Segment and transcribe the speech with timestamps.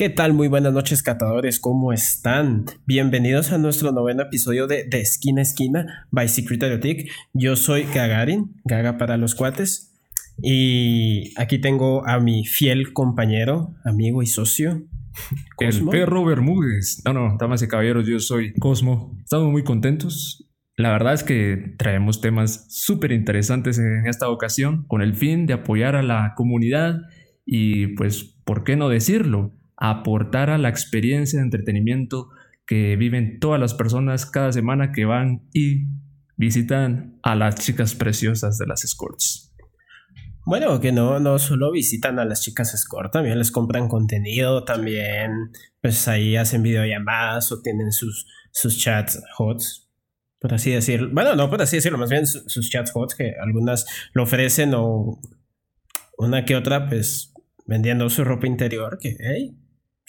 [0.00, 0.32] ¿Qué tal?
[0.32, 1.60] Muy buenas noches, catadores.
[1.60, 2.64] ¿Cómo están?
[2.86, 7.12] Bienvenidos a nuestro noveno episodio de De Esquina a Esquina by Secret Erotic.
[7.34, 9.94] Yo soy Gagarin, Gaga para los cuates.
[10.42, 14.86] Y aquí tengo a mi fiel compañero, amigo y socio.
[15.58, 17.02] El perro Bermúdez.
[17.04, 19.14] No, no, damas y caballeros, yo soy Cosmo.
[19.22, 20.48] Estamos muy contentos.
[20.78, 25.52] La verdad es que traemos temas súper interesantes en esta ocasión con el fin de
[25.52, 27.00] apoyar a la comunidad
[27.44, 29.59] y pues, ¿por qué no decirlo?
[29.80, 32.28] Aportar a la experiencia de entretenimiento
[32.66, 35.86] que viven todas las personas cada semana que van y
[36.36, 39.50] visitan a las chicas preciosas de las escorts.
[40.46, 45.52] Bueno, que no, no solo visitan a las chicas escort, también les compran contenido, también
[45.82, 49.88] pues ahí hacen videollamadas o tienen sus, sus chats hots,
[50.38, 51.10] por así decirlo.
[51.12, 55.20] Bueno, no por así decirlo, más bien sus, chats hots que algunas lo ofrecen o
[56.16, 57.34] una que otra pues
[57.66, 59.56] vendiendo su ropa interior, que hey,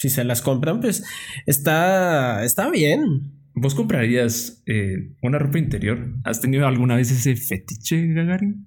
[0.02, 1.04] si se las compran pues
[1.46, 3.38] está, está bien.
[3.54, 6.08] ¿Vos comprarías eh, una ropa interior?
[6.24, 8.66] ¿Has tenido alguna vez ese fetiche, Gagarin?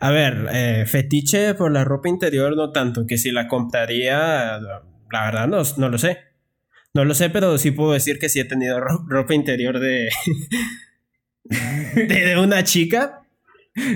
[0.00, 5.24] A ver, eh, fetiche por la ropa interior no tanto, que si la compraría, la
[5.24, 6.18] verdad no, no lo sé.
[6.94, 10.08] No lo sé, pero sí puedo decir que sí he tenido ropa interior de,
[11.94, 13.20] de, una chica.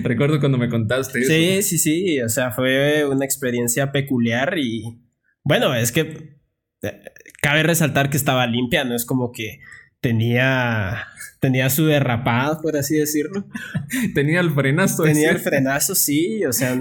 [0.04, 1.32] Recuerdo cuando me contaste eso.
[1.32, 2.20] Sí, sí, sí.
[2.20, 5.00] O sea, fue una experiencia peculiar y
[5.42, 6.35] bueno, es que
[7.40, 9.60] cabe resaltar que estaba limpia, no es como que
[10.00, 11.06] tenía,
[11.40, 13.46] tenía su derrapada, por así decirlo.
[14.14, 15.04] tenía el frenazo.
[15.04, 16.76] Tenía el frenazo, sí, o sea,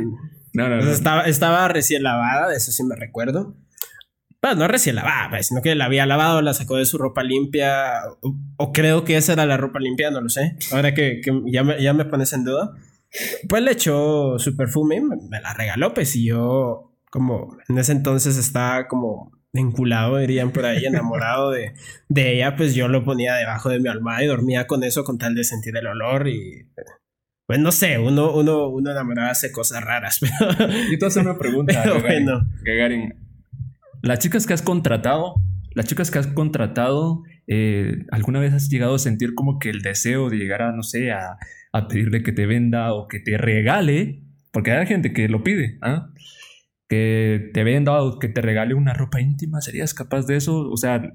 [0.90, 3.58] Estaba, estaba recién lavada, de eso sí me recuerdo.
[4.42, 7.24] Bueno, no recién lavada, pues, sino que la había lavado, la sacó de su ropa
[7.24, 8.02] limpia,
[8.58, 10.56] o, creo que esa era la ropa limpia, no lo sé.
[10.72, 12.74] Ahora que, ya, me, ya me pones en duda.
[13.50, 17.92] Pues le echó su perfume, me, me la regaló, pues, y yo, como en ese
[17.92, 21.74] entonces estaba como vinculado, dirían por ahí, enamorado de,
[22.10, 25.18] de, ella, pues yo lo ponía debajo de mi almohada y dormía con eso con
[25.18, 26.68] tal de sentir el olor y...
[27.48, 30.20] Pues no sé, uno, uno, uno enamorado hace cosas raras.
[30.58, 30.68] Pero...
[30.92, 31.84] Y tú haces una pregunta,
[32.64, 33.14] Gagarin,
[34.02, 35.36] Las chicas que has contratado,
[35.76, 39.82] las chicas que has contratado, eh, ¿alguna vez has llegado a sentir como que el
[39.82, 41.38] deseo de llegar a, no sé, a,
[41.72, 44.24] a pedirle que te venda o que te regale?
[44.52, 46.10] Porque hay gente que lo pide, ¿ah?
[46.88, 50.70] Que te venda o que te regale una ropa íntima, ¿serías capaz de eso?
[50.70, 51.14] O sea,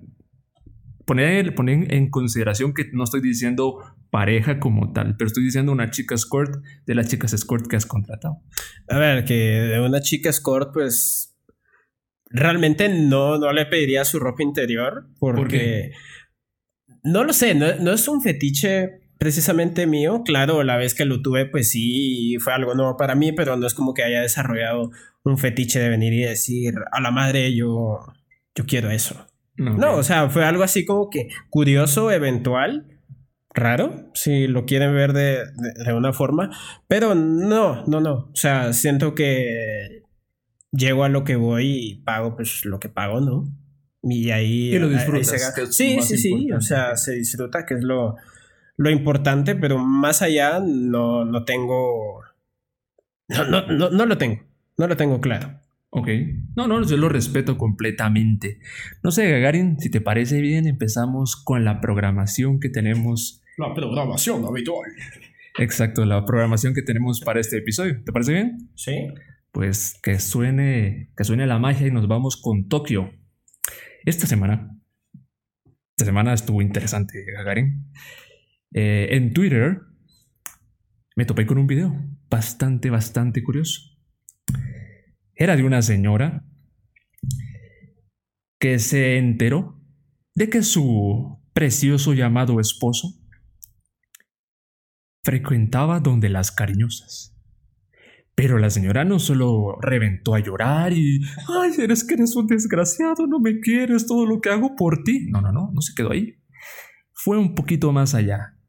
[1.04, 3.78] poner, poner en consideración que no estoy diciendo
[4.10, 7.86] pareja como tal, pero estoy diciendo una chica escort de las chicas escort que has
[7.86, 8.42] contratado.
[8.88, 11.36] A ver, que de una chica escort, pues
[12.26, 15.92] realmente no, no le pediría su ropa interior porque...
[17.02, 20.22] no lo sé, no, no es un fetiche precisamente mío.
[20.24, 23.66] Claro, la vez que lo tuve, pues sí, fue algo nuevo para mí, pero no
[23.66, 24.90] es como que haya desarrollado
[25.22, 27.98] un fetiche de venir y decir, a la madre, yo,
[28.54, 29.26] yo quiero eso.
[29.56, 32.98] No, o sea, fue algo así como que curioso, eventual,
[33.52, 35.44] raro, si lo quieren ver de,
[35.84, 36.50] de, una forma,
[36.88, 38.14] pero no, no, no.
[38.14, 40.02] O sea, siento que
[40.72, 43.44] llego a lo que voy y pago pues lo que pago, ¿no?
[44.02, 44.74] Y ahí...
[44.74, 45.52] Y lo disfrutas.
[45.72, 48.16] sí, sí, sí, o sea, se disfruta, que es lo,
[48.80, 52.22] lo importante, pero más allá no, no tengo...
[53.28, 54.40] No, no, no, no lo tengo.
[54.78, 55.60] No lo tengo claro.
[55.90, 56.08] Ok.
[56.56, 58.58] No, no, yo lo respeto completamente.
[59.02, 63.42] No sé, Gagarin, si te parece bien, empezamos con la programación que tenemos.
[63.58, 64.90] La programación habitual.
[65.58, 68.02] Exacto, la programación que tenemos para este episodio.
[68.02, 68.70] ¿Te parece bien?
[68.76, 69.08] Sí.
[69.52, 73.12] Pues que suene, que suene la magia y nos vamos con Tokio.
[74.06, 74.74] Esta semana,
[75.90, 77.84] esta semana estuvo interesante, Gagarin.
[78.72, 79.80] Eh, en Twitter
[81.16, 81.94] me topé con un video
[82.28, 83.90] bastante, bastante curioso
[85.40, 86.44] era de una señora
[88.60, 89.80] que se enteró
[90.34, 93.08] de que su precioso llamado esposo
[95.24, 97.34] frecuentaba donde las cariñosas.
[98.34, 103.26] Pero la señora no solo reventó a llorar y, ay, eres que eres un desgraciado,
[103.26, 105.26] no me quieres, todo lo que hago por ti.
[105.30, 106.34] No, no, no, no se quedó ahí.
[107.14, 108.59] Fue un poquito más allá.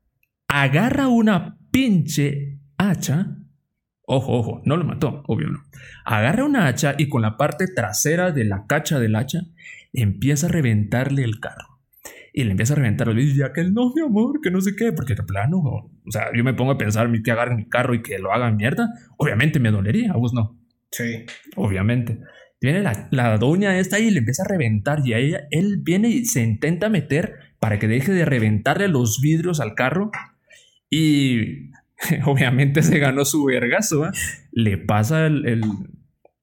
[0.54, 3.38] Agarra una pinche hacha
[4.14, 5.60] Ojo, ojo, no lo mató, obvio no.
[6.04, 9.44] Agarra una hacha y con la parte trasera de la cacha del hacha
[9.94, 11.80] empieza a reventarle el carro.
[12.34, 14.76] Y le empieza a reventar el vidrio ya que no, mi amor, que no sé
[14.76, 17.94] qué, porque de plano, o sea, yo me pongo a pensar que agarren mi carro
[17.94, 20.60] y que lo hagan mierda, obviamente me dolería, a vos no.
[20.92, 21.26] Sí.
[21.56, 22.20] Obviamente.
[22.60, 26.10] Viene la, la doña esta y le empieza a reventar y a ella, él viene
[26.10, 30.12] y se intenta meter para que deje de reventarle los vidrios al carro
[30.92, 31.72] y
[32.26, 34.12] obviamente se ganó su vergazo,
[34.52, 35.64] le pasa el,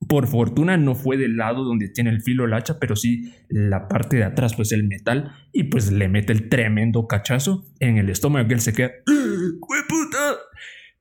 [0.09, 3.87] Por fortuna no fue del lado donde tiene el filo el hacha, pero sí la
[3.87, 8.09] parte de atrás, pues el metal, y pues le mete el tremendo cachazo en el
[8.09, 8.91] estómago que él se queda.
[9.06, 10.37] ¡Hue puta!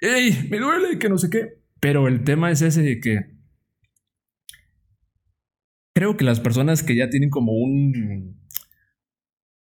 [0.01, 0.47] ¡Ey!
[0.49, 1.57] Me duele, que no sé qué.
[1.79, 3.37] Pero el tema es ese de que.
[5.95, 8.39] Creo que las personas que ya tienen como un.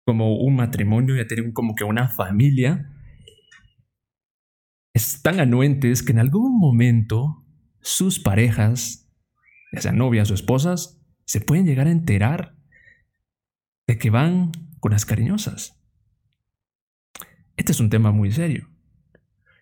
[0.04, 2.95] como un matrimonio, ya tienen como que una familia.
[4.96, 7.44] Están anuentes que en algún momento
[7.82, 9.12] sus parejas,
[9.70, 12.54] ya sean novias o esposas, se pueden llegar a enterar
[13.86, 15.78] de que van con las cariñosas.
[17.58, 18.70] Este es un tema muy serio.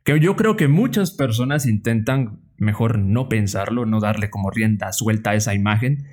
[0.04, 5.30] Que yo creo que muchas personas intentan mejor no pensarlo, no darle como rienda suelta
[5.30, 6.06] a esa imagen,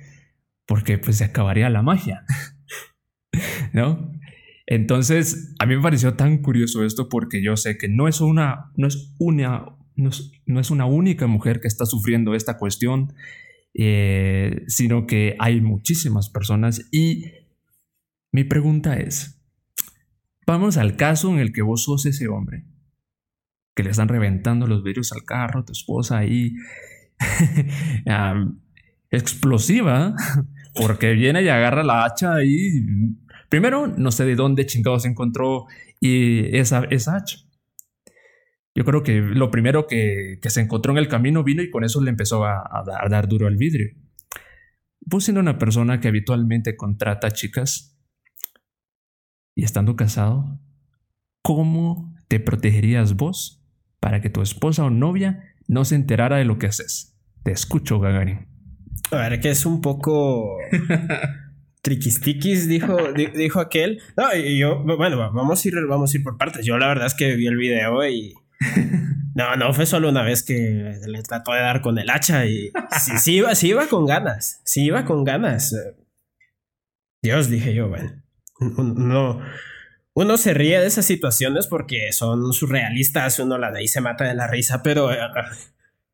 [0.66, 2.24] porque pues se acabaría la magia.
[3.72, 4.11] ¿No?
[4.66, 8.72] Entonces, a mí me pareció tan curioso esto porque yo sé que no es una,
[8.76, 13.12] no es una no es, una única mujer que está sufriendo esta cuestión,
[13.74, 16.88] eh, sino que hay muchísimas personas.
[16.90, 17.24] Y
[18.32, 19.42] mi pregunta es,
[20.46, 22.64] vamos al caso en el que vos sos ese hombre,
[23.74, 26.54] que le están reventando los vidrios al carro, tu esposa ahí,
[29.10, 30.14] explosiva,
[30.74, 32.84] porque viene y agarra la hacha y
[33.52, 35.66] primero no sé de dónde chingados encontró
[36.00, 37.36] y esa, esa hacha.
[38.74, 42.00] Yo creo que lo primero que, se encontró en el camino vino y con eso
[42.00, 43.90] le empezó a, dar duro al vidrio.
[45.02, 48.02] Vos siendo una persona que habitualmente contrata chicas
[49.54, 50.58] y estando casado,
[51.42, 53.62] ¿cómo te protegerías vos
[54.00, 57.20] para que tu esposa o novia no se enterara de lo que haces?
[57.42, 58.48] Te escucho, Gagarin.
[59.10, 60.56] A ver, que es un poco
[61.82, 62.96] triquistiquis, dijo,
[63.34, 64.00] dijo aquel.
[64.16, 66.64] No, y yo, bueno, vamos a ir, vamos a ir por partes.
[66.64, 68.34] Yo la verdad es que vi el video y
[69.34, 72.70] no, no, fue solo una vez que le trató de dar con el hacha y
[73.00, 75.74] sí, sí, iba, sí iba con ganas, sí iba con ganas.
[77.22, 78.22] Dios, dije yo, bueno,
[78.60, 79.40] uno,
[80.14, 84.24] uno se ríe de esas situaciones porque son surrealistas, uno la de ahí se mata
[84.24, 85.18] de la risa, pero eh,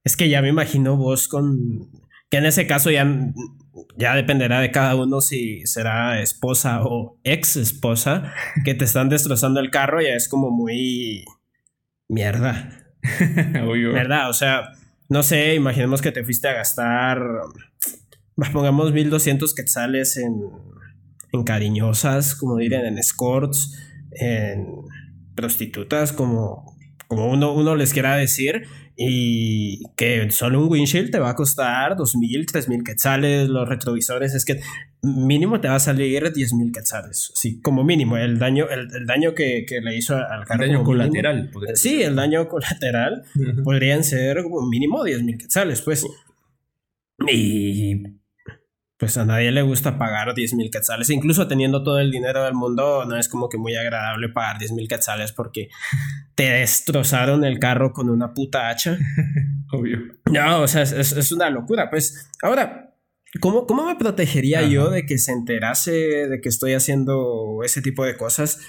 [0.04, 1.90] es que ya me imagino vos con...
[2.30, 3.06] que en ese caso ya,
[3.96, 8.32] ya dependerá de cada uno si será esposa o ex esposa,
[8.64, 11.24] que te están destrozando el carro, ya es como muy
[12.08, 12.86] mierda.
[13.92, 14.30] ¿Verdad?
[14.30, 14.70] O sea,
[15.08, 17.22] no sé, imaginemos que te fuiste a gastar,
[18.52, 20.34] pongamos 1200 quetzales en,
[21.32, 23.78] en cariñosas, como dirían, en escorts,
[24.12, 24.66] en
[25.34, 26.76] prostitutas, como,
[27.06, 28.64] como uno, uno les quiera decir,
[29.00, 34.44] y que solo un windshield te va a costar 2.000, 3.000 quetzales, los retrovisores, es
[34.44, 34.60] que
[35.02, 39.64] mínimo te va a salir 10.000 quetzales, sí, como mínimo, el daño, el, daño que,
[39.80, 40.64] le hizo al carro.
[40.64, 41.50] El daño colateral.
[41.74, 43.22] sí, el daño colateral
[43.62, 46.04] podrían ser como mínimo 10.000 quetzales, pues.
[47.28, 48.17] Y
[48.98, 51.08] pues a nadie le gusta pagar 10 mil quetzales.
[51.10, 54.72] Incluso teniendo todo el dinero del mundo, no es como que muy agradable pagar 10
[54.72, 55.68] mil quetzales porque
[56.34, 58.98] te destrozaron el carro con una puta hacha.
[59.72, 59.98] Obvio.
[60.30, 61.90] No, o sea, es, una locura.
[61.90, 62.96] Pues ahora,
[63.40, 68.04] ¿cómo, cómo me protegería yo de que se enterase de que estoy haciendo ese tipo
[68.04, 68.60] de cosas?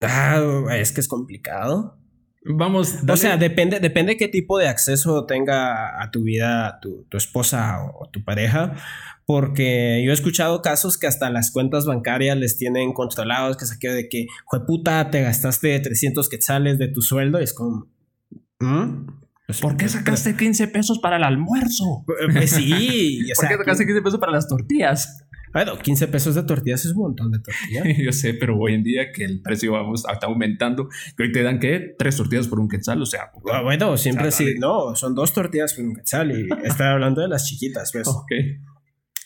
[0.00, 1.99] Ah, es que es complicado.
[2.42, 2.96] Vamos.
[3.06, 8.08] O sea, depende, depende qué tipo de acceso tenga a tu vida tu, esposa o,
[8.08, 8.74] tu pareja.
[9.26, 13.94] Porque yo he escuchado casos que hasta las cuentas bancarias les tienen controlados, que saqueo
[13.94, 17.40] de que, fue puta, te gastaste 300 quetzales de tu sueldo.
[17.40, 17.86] Y es como.
[18.58, 19.06] ¿Mm?
[19.46, 22.04] Pues, ¿Por qué sacaste 15 pesos para el almuerzo?
[22.32, 23.20] Pues sí.
[23.36, 25.24] ¿Por qué sacaste 15 pesos para las tortillas?
[25.52, 27.84] Bueno, 15 pesos de tortillas es un montón de tortillas.
[27.98, 31.42] Yo sé, pero hoy en día que el precio vamos, está aumentando, que hoy te
[31.42, 33.30] dan que tres tortillas por un quetzal, o sea.
[33.52, 34.54] Ah, bueno, siempre sí.
[34.58, 38.06] No, son dos tortillas por un quetzal y estoy hablando de las chiquitas, pues.
[38.06, 38.32] Ok.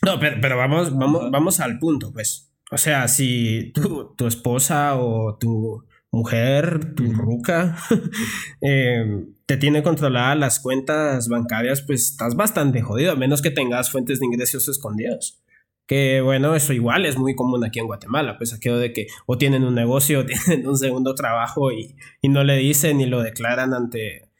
[0.05, 2.51] No, pero, pero vamos, vamos, vamos al punto, pues.
[2.71, 7.77] O sea, si tu, tu esposa o tu mujer, tu ruca,
[8.61, 13.91] eh, te tiene controladas las cuentas bancarias, pues estás bastante jodido, a menos que tengas
[13.91, 15.44] fuentes de ingresos escondidas.
[15.87, 19.37] Que bueno, eso igual es muy común aquí en Guatemala, pues aquello de que o
[19.37, 23.75] tienen un negocio o tienen un segundo trabajo y, no le dicen ni lo declaran
[23.75, 24.31] ante,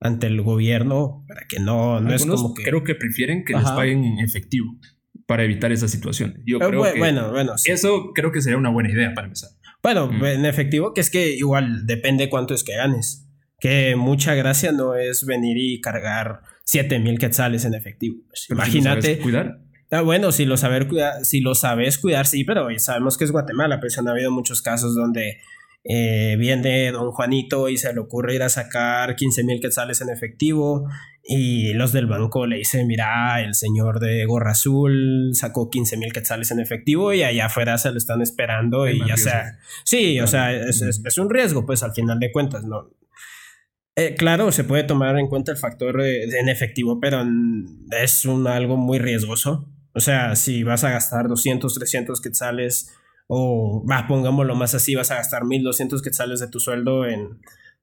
[0.00, 2.62] ante el gobierno para que no, no es como que...
[2.62, 4.76] Creo que prefieren que les paguen en efectivo
[5.26, 6.42] para evitar esa situación.
[6.46, 9.50] Yo eh, creo que bueno, bueno, eso creo que sería una buena idea para empezar.
[9.82, 10.24] Bueno, mm.
[10.24, 13.28] en efectivo, que es que igual depende cuánto es que ganes.
[13.58, 18.18] Que mucha gracia no es venir y cargar 7 mil quetzales en efectivo.
[18.28, 19.18] Pues, imagínate.
[19.18, 19.60] cuidar.
[19.92, 23.30] Ah, bueno, si lo, saber cuidar, si lo sabes cuidar, sí, pero sabemos que es
[23.30, 25.38] Guatemala, pues han habido muchos casos donde
[25.84, 30.08] eh, viene don Juanito y se le ocurre ir a sacar 15 mil quetzales en
[30.08, 30.88] efectivo
[31.22, 36.10] y los del banco le dicen, mira, el señor de gorra azul sacó 15 mil
[36.10, 39.58] quetzales en efectivo y allá afuera se lo están esperando y ya sea...
[39.84, 42.88] Sí, o sea, es, un riesgo, pues al final de cuentas, ¿no?
[43.94, 47.22] Eh, claro, se puede tomar en cuenta el factor en efectivo, pero
[47.90, 49.68] es un, algo muy riesgoso.
[49.94, 52.94] O sea, si vas a gastar 200, 300 quetzales
[53.26, 57.40] o, va, pongámoslo más así, vas a gastar 1200 quetzales de tu sueldo en,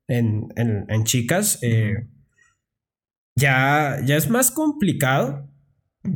[0.07, 2.07] en, en, chicas, eh,
[3.35, 5.49] ya, ya es más complicado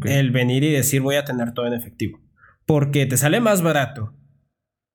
[0.06, 2.20] el venir y decir voy a tener todo en efectivo.
[2.66, 4.16] Porque te sale más barato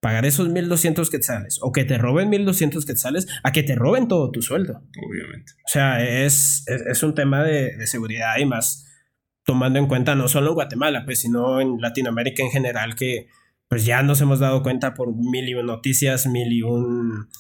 [0.01, 4.31] pagar esos 1200 quetzales o que te roben 1200 quetzales a que te roben todo
[4.31, 4.83] tu sueldo.
[5.09, 5.53] Obviamente.
[5.67, 8.88] O sea, es, es, un tema de, de, seguridad y más
[9.49, 13.29] tomando en cuenta no solo Guatemala, pues, sino en Latinoamérica en general, que
[13.67, 17.31] pues ya nos hemos dado cuenta por mil y un noticias, mil y un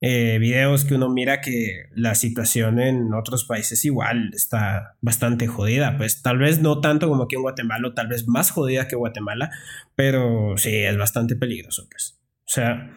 [0.00, 5.96] eh, videos que uno mira que la situación en otros países igual está bastante jodida.
[5.96, 8.96] Pues tal vez no tanto como aquí en Guatemala, o tal vez más jodida que
[8.96, 9.52] Guatemala,
[9.94, 12.18] pero sí, es bastante peligroso, pues.
[12.40, 12.90] O sea,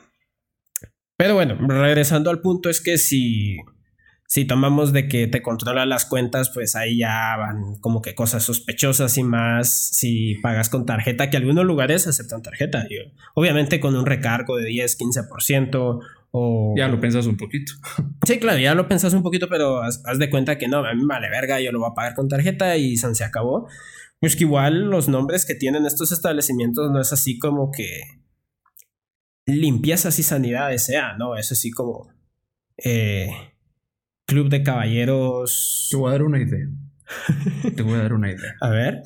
[1.15, 3.57] pero bueno, regresando al punto es que si,
[4.27, 8.43] si tomamos de que te controla las cuentas, pues ahí ya van como que cosas
[8.43, 12.85] sospechosas y más si pagas con tarjeta, que algunos lugares aceptan tarjeta.
[13.33, 15.99] Obviamente con un recargo de 10, 15%
[16.75, 17.73] ya lo pensas un poquito.
[18.25, 21.01] Sí, claro, ya lo pensas un poquito, pero haz, de cuenta que no, a mí
[21.01, 23.69] me vale verga, yo lo voy a pagar con tarjeta y se acabó.
[24.19, 28.01] Pues que igual los nombres que tienen estos establecimientos no es así como que
[29.45, 31.37] limpiezas y sanidades sea, ¿no?
[31.37, 32.11] Es así como
[32.77, 33.29] eh,
[34.27, 35.87] club de caballeros.
[35.89, 36.67] Te voy a dar una idea.
[37.75, 38.55] Te voy a dar una idea.
[38.61, 39.01] A ver.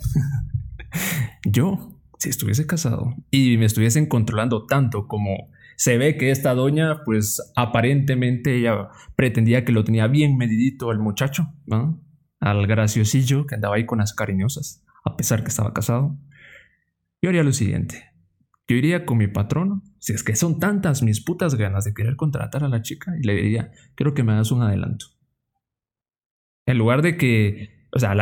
[1.46, 7.04] Yo, si estuviese casado y me estuviesen controlando tanto como se ve que esta doña,
[7.06, 12.00] pues aparentemente ella pretendía que lo tenía bien medidito el muchacho, ¿no?
[12.40, 16.18] Al graciosillo que andaba ahí con las cariñosas, a pesar que estaba casado.
[17.22, 18.11] Yo haría lo siguiente.
[18.72, 22.16] Yo iría con mi patrono, si es que son tantas mis putas ganas de querer
[22.16, 25.08] contratar a la chica, y le diría, quiero que me hagas un adelanto.
[26.66, 28.16] En lugar de que, o sea,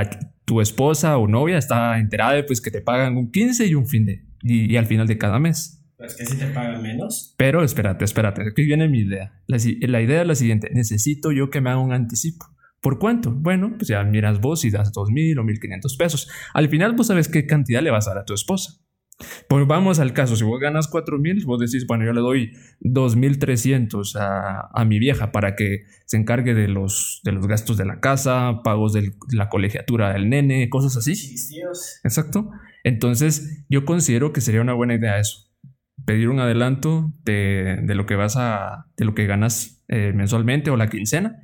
[0.46, 3.86] tu esposa o novia está enterada de pues, que te pagan un 15 y un
[3.86, 5.86] fin de, y al final de cada mes.
[5.96, 7.36] Pero es que si te pagan menos.
[7.38, 9.44] Pero espérate, espérate, aquí viene mi idea.
[9.46, 12.48] La, idea es la siguiente: necesito yo que me haga un anticipo.
[12.82, 13.32] ¿Por cuánto?
[13.32, 16.28] Bueno, pues ya miras vos y das dos mil o mil quinientos pesos.
[16.56, 18.80] Al final, vos sabes qué cantidad le vas a dar a tu esposa.
[19.48, 22.54] Pues vamos al caso, si vos ganas cuatro mil, vos decís, bueno, yo le doy
[22.80, 27.48] dos mil trescientos a, a, mi vieja para que se encargue de los, de los
[27.48, 31.14] gastos de la casa, pagos de la colegiatura del nene, cosas así.
[32.04, 32.50] Exacto.
[32.84, 35.50] Entonces, yo considero que sería una buena idea eso
[36.06, 40.78] pedir un adelanto de, lo que vas a, de lo que ganas eh, mensualmente o
[40.78, 41.42] la quincena.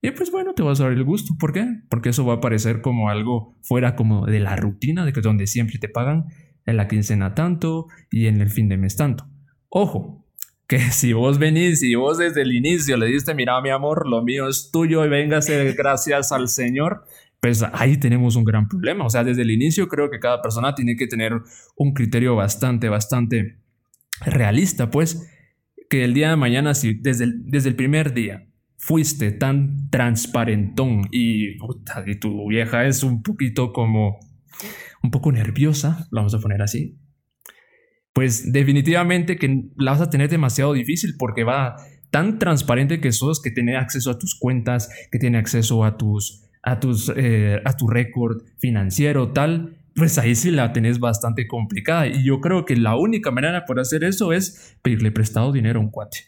[0.00, 1.34] Y pues bueno, te vas a dar el gusto.
[1.38, 1.66] ¿Por qué?
[1.88, 5.46] Porque eso va a parecer como algo fuera como de la rutina, de que donde
[5.46, 6.26] siempre te pagan
[6.68, 9.26] en la quincena tanto y en el fin de mes tanto.
[9.70, 10.26] Ojo,
[10.66, 14.22] que si vos venís y vos desde el inicio le diste, mira mi amor, lo
[14.22, 17.04] mío es tuyo y véngase gracias al Señor,
[17.40, 19.06] pues ahí tenemos un gran problema.
[19.06, 21.32] O sea, desde el inicio creo que cada persona tiene que tener
[21.76, 23.58] un criterio bastante, bastante
[24.20, 25.30] realista, pues,
[25.88, 28.44] que el día de mañana, si desde el, desde el primer día
[28.76, 31.56] fuiste tan transparentón y,
[32.06, 34.18] y tu vieja es un poquito como,
[35.02, 36.98] un poco nerviosa, vamos a poner así,
[38.12, 41.76] pues definitivamente que la vas a tener demasiado difícil porque va
[42.10, 46.44] tan transparente que sos, que tiene acceso a tus cuentas, que tiene acceso a tus,
[46.62, 52.06] a tus, eh, a tu récord financiero, tal, pues ahí sí la tenés bastante complicada.
[52.06, 55.82] Y yo creo que la única manera por hacer eso es pedirle prestado dinero a
[55.82, 56.18] un cuate.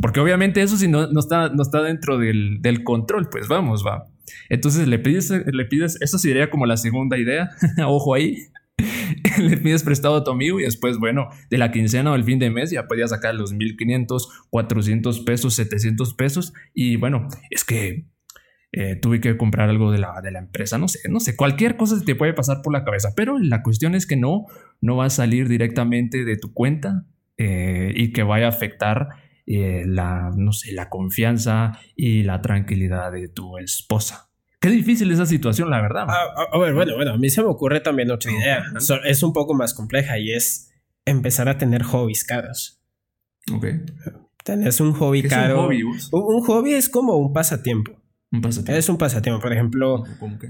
[0.00, 3.84] Porque obviamente eso si no, no, está, no está dentro del, del, control, pues vamos,
[3.84, 4.04] va.
[4.48, 7.50] Entonces le pides, le pides, eso sería como la segunda idea,
[7.86, 8.36] ojo ahí.
[9.38, 12.38] le pides prestado a tu amigo y después, bueno, de la quincena o el fin
[12.38, 16.52] de mes ya podías sacar los 1500, 400 pesos, 700 pesos.
[16.74, 18.06] Y bueno, es que
[18.72, 21.76] eh, tuve que comprar algo de la, de la empresa, no sé, no sé, cualquier
[21.76, 24.44] cosa te puede pasar por la cabeza, pero la cuestión es que no,
[24.82, 27.06] no va a salir directamente de tu cuenta
[27.38, 29.08] eh, y que vaya a afectar
[29.46, 34.30] eh, la, no sé, la confianza y la tranquilidad de tu esposa.
[34.60, 36.06] Qué difícil esa situación, la verdad.
[36.08, 38.64] Ah, ah, a, ver, bueno, bueno, a mí se me ocurre también otra idea.
[39.04, 40.72] es un poco más compleja y es
[41.04, 42.82] empezar a tener hobbies caros.
[43.52, 43.66] Ok.
[44.42, 45.68] Tenés un hobby caro.
[45.68, 47.92] un hobby es como un pasatiempo.
[48.68, 49.40] Es un pasatiempo.
[49.40, 50.02] Por ejemplo,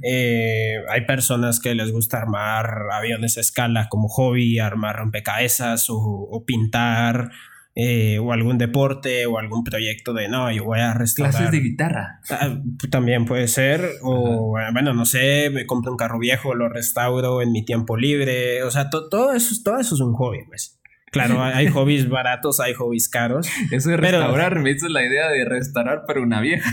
[0.02, 6.42] eh, hay personas que les gusta armar aviones a escala como hobby, armar rompecabezas o,
[6.46, 7.30] pintar
[7.78, 11.34] eh, o algún deporte o algún proyecto de no, yo voy a restaurar.
[11.34, 12.20] Clases de guitarra.
[12.30, 12.58] Ah,
[12.90, 13.86] también puede ser.
[14.02, 18.62] O bueno, no sé, me compro un carro viejo, lo restauro en mi tiempo libre.
[18.62, 20.80] O sea, todo, eso, todo eso es un hobby, pues.
[21.12, 23.46] Claro, hay hobbies baratos, hay hobbies caros.
[23.70, 26.70] Eso de restaurar, me hizo la idea de restaurar para una vieja.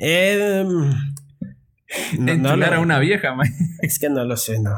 [0.00, 0.64] eh,
[2.18, 3.48] no, no, a una vieja, man.
[3.82, 4.70] Es que no lo sé, no.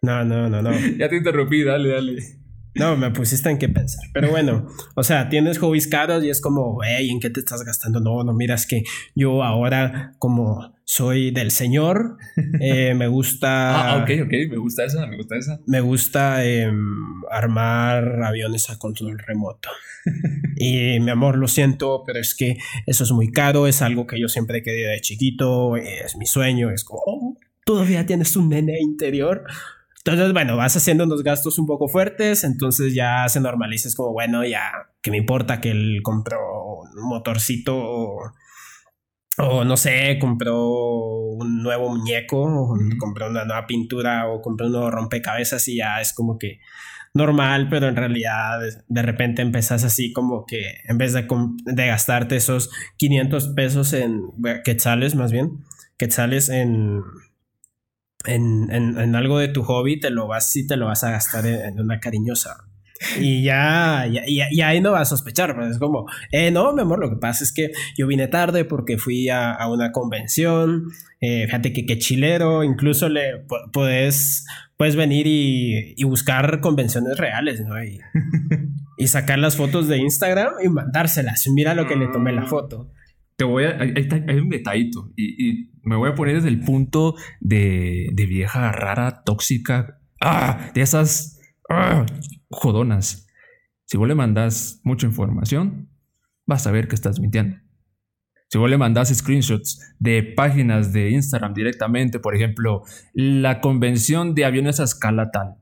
[0.00, 0.70] No, no, no, no.
[0.96, 2.43] Ya te interrumpí, dale, dale.
[2.74, 4.04] No, me pusiste en qué pensar.
[4.12, 7.62] Pero bueno, o sea, tienes hobbies caros y es como, hey, ¿en qué te estás
[7.62, 8.00] gastando?
[8.00, 8.82] No, no, mira, es que
[9.14, 12.18] yo ahora, como soy del Señor,
[12.60, 13.92] eh, me gusta.
[13.94, 15.60] ah, ok, ok, me gusta esa, me gusta esa.
[15.66, 19.70] Me gusta em, armar aviones a control remoto.
[20.56, 24.20] y mi amor, lo siento, pero es que eso es muy caro, es algo que
[24.20, 28.48] yo siempre he querido de chiquito, es mi sueño, es como, oh, todavía tienes un
[28.50, 29.44] nene interior.
[30.06, 34.12] Entonces, bueno, vas haciendo unos gastos un poco fuertes, entonces ya se normaliza, es como,
[34.12, 34.70] bueno, ya,
[35.00, 36.38] que me importa que él compró
[36.94, 37.74] un motorcito
[39.38, 44.72] o, no sé, compró un nuevo muñeco, o compró una nueva pintura o compró un
[44.72, 46.60] nuevo rompecabezas y ya es como que
[47.14, 51.26] normal, pero en realidad de repente empezás así como que en vez de,
[51.64, 54.20] de gastarte esos 500 pesos en
[54.64, 55.64] quetzales más bien,
[55.96, 57.00] quetzales en
[58.26, 61.46] en, en, algo de tu hobby, te lo vas y te lo vas a gastar
[61.46, 62.56] en, una cariñosa.
[63.20, 67.00] Y ya, ya, ahí no vas a sospechar, pues es como, eh, no, mi amor,
[67.00, 70.86] lo que pasa es que yo vine tarde porque fui a, a una convención,
[71.20, 77.60] eh, fíjate que qué chilero, incluso le puedes, puedes venir y, y, buscar convenciones reales,
[77.60, 77.82] ¿no?
[77.82, 78.00] Y,
[78.96, 82.90] y, sacar las fotos de Instagram y mandárselas, mira lo que le tomé la foto
[83.36, 83.78] te voy a.
[83.80, 89.22] Hay, un detallito y, me voy a poner desde el punto de, de vieja rara,
[89.24, 90.00] tóxica.
[90.20, 90.70] ¡Ah!
[90.74, 91.40] De esas.
[91.68, 92.06] ¡Ah!
[92.50, 93.26] Jodonas.
[93.86, 95.90] Si vos le mandas mucha información,
[96.46, 97.56] vas a ver que estás mintiendo.
[98.48, 104.44] Si vos le mandas screenshots de páginas de Instagram directamente, por ejemplo, la convención de
[104.44, 105.56] aviones a escala tal,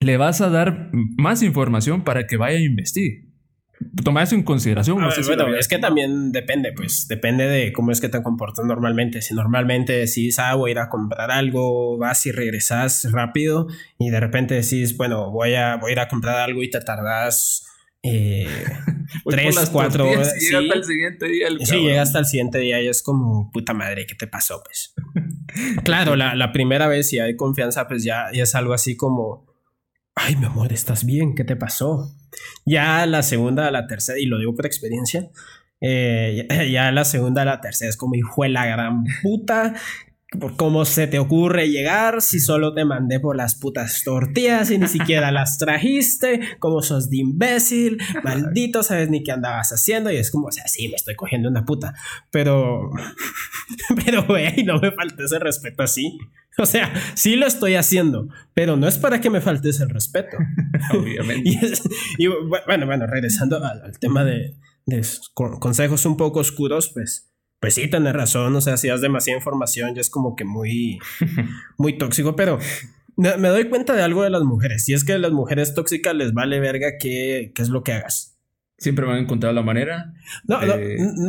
[0.00, 3.25] le vas a dar más información para que vaya a investigar
[4.02, 5.00] tomar eso en consideración.
[5.00, 9.22] No bueno, es que también depende, pues depende de cómo es que te comportas normalmente.
[9.22, 13.68] Si normalmente decís, ah, voy a ir a comprar algo, vas y regresas rápido
[13.98, 16.80] y de repente decís, bueno, voy a, voy a ir a comprar algo y te
[16.80, 17.66] tardas
[18.02, 18.48] eh,
[19.28, 20.34] tres, cuatro horas.
[20.40, 21.48] Y llega hasta el siguiente día.
[21.60, 24.62] sí, llega hasta el siguiente día y es como, puta madre, ¿qué te pasó?
[24.64, 24.94] Pues
[25.84, 29.46] claro, la, la primera vez si hay confianza, pues ya, ya es algo así como,
[30.16, 31.34] ay, mi amor, ¿estás bien?
[31.34, 32.12] ¿Qué te pasó?
[32.64, 35.30] Ya la segunda, la tercera, y lo digo por experiencia,
[35.80, 39.74] eh, ya la segunda, la tercera es como hijo de la gran puta.
[40.56, 44.88] ¿Cómo se te ocurre llegar si solo te mandé por las putas tortillas y ni
[44.88, 46.40] siquiera las trajiste?
[46.58, 47.98] ¿Cómo sos de imbécil?
[48.24, 50.10] Maldito, sabes ni qué andabas haciendo.
[50.10, 51.94] Y es como, o sea, sí, me estoy cogiendo una puta.
[52.32, 52.90] Pero,
[54.04, 56.18] pero, güey, no me faltes el respeto así.
[56.58, 60.38] O sea, sí lo estoy haciendo, pero no es para que me faltes el respeto.
[60.92, 61.50] Obviamente.
[62.18, 62.26] y,
[62.66, 64.56] bueno, bueno, regresando al, tema de,
[65.34, 68.54] consejos un poco oscuros, pues, pues sí, tenés razón.
[68.56, 70.98] O sea, si das demasiada información ya es como que muy,
[71.78, 72.58] muy tóxico, pero
[73.16, 74.84] me doy cuenta de algo de las mujeres.
[74.84, 77.92] Si es que a las mujeres tóxicas les vale verga qué, qué es lo que
[77.92, 78.36] hagas
[78.78, 80.12] siempre van a encontrar la manera.
[80.44, 80.76] No, no,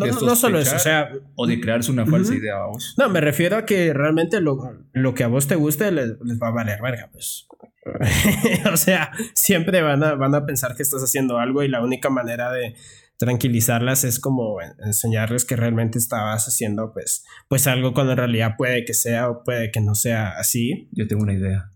[0.05, 1.09] no, solo eso, o sea.
[1.35, 2.95] O de crearse una falsa idea a vos.
[2.97, 4.57] No, me refiero a que realmente lo,
[4.93, 7.47] lo que a vos te guste les, va a valer verga, pues.
[8.71, 12.09] o sea, siempre van a, van a pensar que estás haciendo algo y la única
[12.09, 12.75] manera de
[13.17, 18.85] tranquilizarlas es como enseñarles que realmente estabas haciendo pues, pues algo cuando en realidad puede
[18.85, 20.89] que sea o puede que no sea así.
[20.91, 21.71] Yo tengo una idea.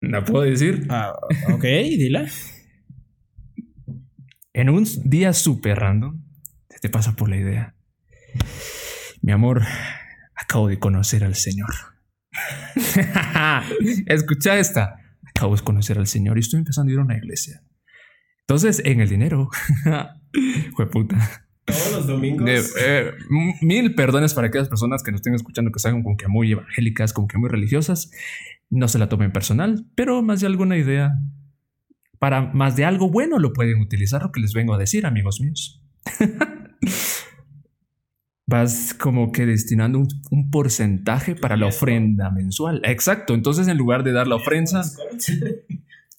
[0.00, 0.86] ¿La puedo decir?
[0.88, 1.14] Ah,
[1.52, 2.26] ok, dila.
[4.52, 6.24] En un día súper random,
[6.70, 7.74] se te pasa por la idea.
[9.20, 9.60] Mi amor,
[10.34, 11.68] acabo de conocer al Señor.
[14.06, 14.96] Escucha esta.
[15.26, 17.62] Acabo de conocer al Señor y estoy empezando a ir a una iglesia.
[18.48, 19.50] Entonces, en el dinero,
[20.76, 21.16] fue puta.
[21.64, 22.74] Todos los domingos.
[22.80, 23.10] Eh,
[23.60, 27.12] mil perdones para aquellas personas que nos estén escuchando que salgan como que muy evangélicas,
[27.12, 28.10] como que muy religiosas.
[28.70, 31.12] No se la tomen personal, pero más de alguna idea
[32.18, 35.40] para más de algo bueno lo pueden utilizar, lo que les vengo a decir, amigos
[35.40, 35.82] míos.
[38.48, 39.98] Vas como que destinando
[40.30, 42.80] un, porcentaje para la ofrenda mensual.
[42.84, 43.34] Exacto.
[43.34, 44.82] Entonces, en lugar de dar la ofrenda.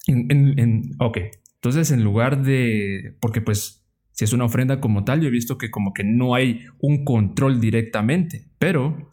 [0.06, 1.18] En, ok.
[1.62, 3.16] Entonces, en lugar de.
[3.20, 6.34] Porque, pues, si es una ofrenda como tal, yo he visto que como que no
[6.34, 8.50] hay un control directamente.
[8.58, 9.08] Pero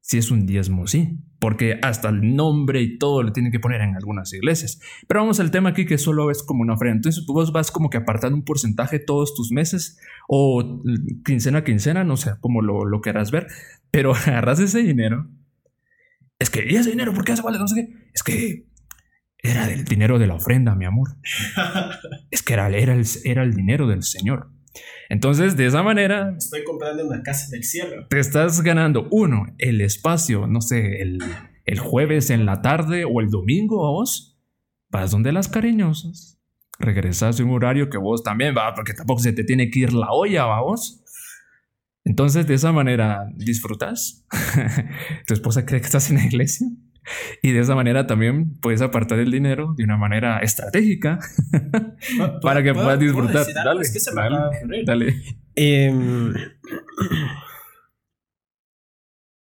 [0.00, 3.80] si es un diezmo, sí porque hasta el nombre y todo lo tienen que poner
[3.80, 4.80] en algunas iglesias.
[5.06, 6.96] Pero vamos al tema aquí que solo es como una ofrenda.
[6.96, 10.82] Entonces vos vas como que apartando un porcentaje todos tus meses o
[11.24, 13.46] quincena a quincena, no sé cómo lo, lo querrás ver,
[13.90, 15.28] pero agarras ese dinero.
[16.38, 17.58] Es que, ¿y ese dinero por qué hace falta?
[17.58, 18.10] No sé qué.
[18.12, 18.66] Es que
[19.42, 21.16] era el dinero de la ofrenda, mi amor.
[22.30, 24.50] es que era, era, el, era el dinero del Señor.
[25.08, 26.34] Entonces, de esa manera...
[26.36, 28.06] Estoy comprando una casa del cielo.
[28.08, 31.18] Te estás ganando, uno, el espacio, no sé, el,
[31.64, 34.38] el jueves en la tarde o el domingo a vos.
[34.90, 36.40] Vas donde las cariñosas.
[36.78, 39.92] Regresas en un horario que vos también va, porque tampoco se te tiene que ir
[39.92, 41.02] la olla, ¿va vos?
[42.04, 44.24] Entonces, de esa manera, disfrutas.
[45.26, 46.68] tu esposa cree que estás en la iglesia.
[47.42, 51.18] Y de esa manera también puedes apartar el dinero de una manera estratégica
[52.42, 53.46] para que puedas disfrutar.
[53.52, 55.22] Dale, es que se dale, dale.
[55.54, 55.92] Eh,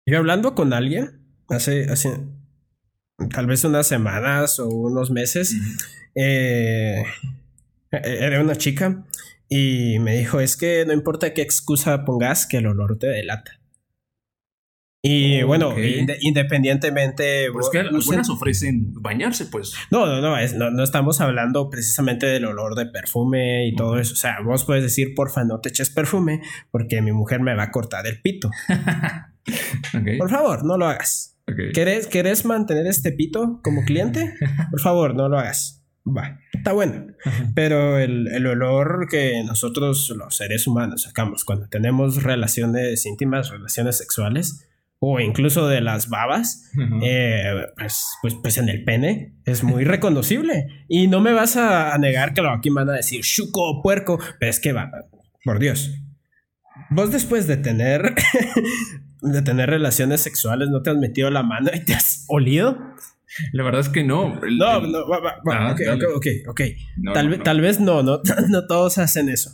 [0.05, 2.19] yo hablando con alguien hace, hace
[3.33, 5.55] tal vez unas semanas o unos meses,
[6.15, 7.03] eh,
[7.91, 9.05] era una chica
[9.47, 13.59] y me dijo, es que no importa qué excusa pongas, que el olor te delata.
[15.07, 15.75] Y bueno,
[16.19, 17.51] independientemente.
[17.53, 19.75] Pues que algunas ofrecen bañarse, pues.
[19.91, 24.13] No, no, no, no, no, estamos hablando precisamente del olor de perfume y todo eso.
[24.13, 26.41] O sea, vos puedes decir, porfa, no te eches perfume
[26.71, 28.49] porque mi mujer me va a cortar el pito.
[30.17, 31.37] Por favor, no lo hagas.
[31.75, 34.33] ¿Querés, mantener este pito como cliente?
[34.71, 35.83] Por favor, no lo hagas.
[36.07, 37.13] Va, está bueno.
[37.53, 43.97] Pero el, el, olor que nosotros, los seres humanos, sacamos cuando tenemos relaciones íntimas, relaciones
[43.99, 44.67] sexuales,
[45.07, 46.71] o incluso de las babas,
[47.03, 50.85] eh, pues, pues, pues, en el pene es muy reconocible.
[50.87, 54.49] Y no me vas a, negar que lo aquí van a decir chuco, puerco, pero
[54.49, 54.89] es que va,
[55.43, 55.91] por Dios.
[56.89, 58.15] Vos después de tener
[59.21, 62.75] de tener relaciones sexuales no te has metido la mano y te has olido.
[63.53, 64.39] La verdad es que no.
[64.41, 65.81] no, no, va, ah, ok,
[66.15, 66.61] ok, ok,
[67.13, 69.51] tal, tal vez no, no, no todos hacen eso.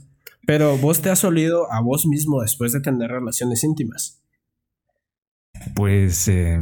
[0.48, 4.21] Pero vos te has olido a vos mismo después de tener relaciones íntimas
[5.76, 6.60] pues eh,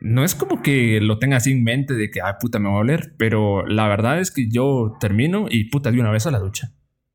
[0.00, 2.76] no es como que lo tenga así en mente de que, ay, puta, me va
[2.76, 6.30] a oler, pero la verdad es que yo termino y puta, de una vez a
[6.30, 6.72] la ducha.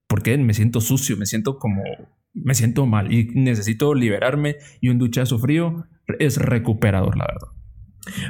[0.07, 1.83] Porque me siento sucio, me siento como,
[2.33, 5.85] me siento mal y necesito liberarme y un duchazo frío
[6.17, 7.47] es recuperador, la verdad.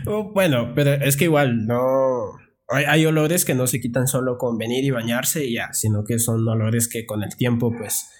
[0.05, 2.33] Oh, bueno, pero es que igual no...
[2.67, 6.03] Hay, hay, olores que no se quitan solo con venir y bañarse y ya, sino
[6.03, 8.11] que son olores que con el tiempo pues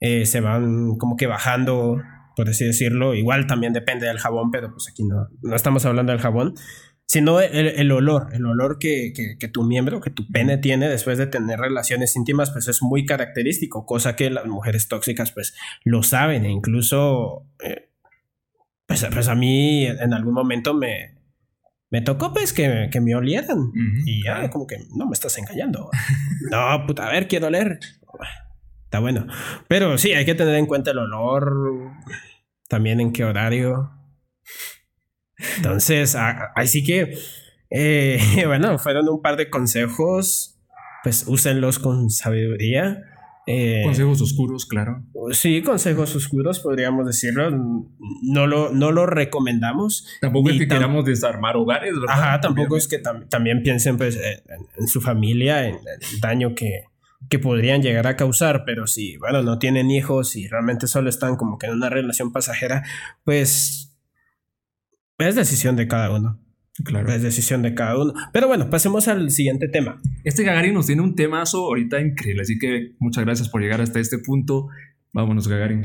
[0.00, 2.00] eh, se van como que bajando
[2.40, 3.14] por así decirlo.
[3.14, 6.54] Igual también depende del jabón, pero pues aquí no, no estamos hablando del jabón,
[7.04, 11.26] sino el, olor, el olor que, que, tu miembro, que tu pene tiene después de
[11.26, 16.46] tener relaciones íntimas, pues es muy característico, cosa que las mujeres tóxicas pues lo saben
[16.46, 17.90] e incluso, eh,
[18.86, 21.18] pues, pues, a mí en algún momento me,
[21.90, 23.70] me tocó pues que, que me olieran
[24.06, 25.90] y ya como que no me estás engañando.
[26.50, 27.80] no, puta, a ver, quiero oler.
[28.90, 29.24] Está bueno.
[29.68, 31.92] Pero sí, hay que tener en cuenta el olor,
[32.70, 33.90] también en qué horario.
[35.56, 36.16] Entonces,
[36.54, 37.18] así que,
[37.68, 40.58] eh, bueno, fueron un par de consejos,
[41.02, 43.02] pues úsenlos con sabiduría.
[43.46, 45.02] Eh, consejos oscuros, claro.
[45.32, 47.50] Sí, consejos oscuros, podríamos decirlo.
[48.22, 50.06] No lo, no lo recomendamos.
[50.20, 52.20] Tampoco es que queramos desarmar hogares, ¿verdad?
[52.20, 56.84] Ajá, tampoco es que también piensen pues, en, su familia, en el daño que,
[57.28, 61.36] que podrían llegar a causar, pero si, bueno, no tienen hijos y realmente solo están
[61.36, 62.84] como que en una relación pasajera,
[63.24, 63.96] pues
[65.18, 66.40] es decisión de cada uno.
[66.84, 67.12] Claro.
[67.12, 68.14] Es decisión de cada uno.
[68.32, 70.00] Pero bueno, pasemos al siguiente tema.
[70.24, 74.00] Este Gagarin nos tiene un temazo ahorita increíble, así que muchas gracias por llegar hasta
[74.00, 74.68] este punto.
[75.12, 75.84] Vámonos, Gagarin.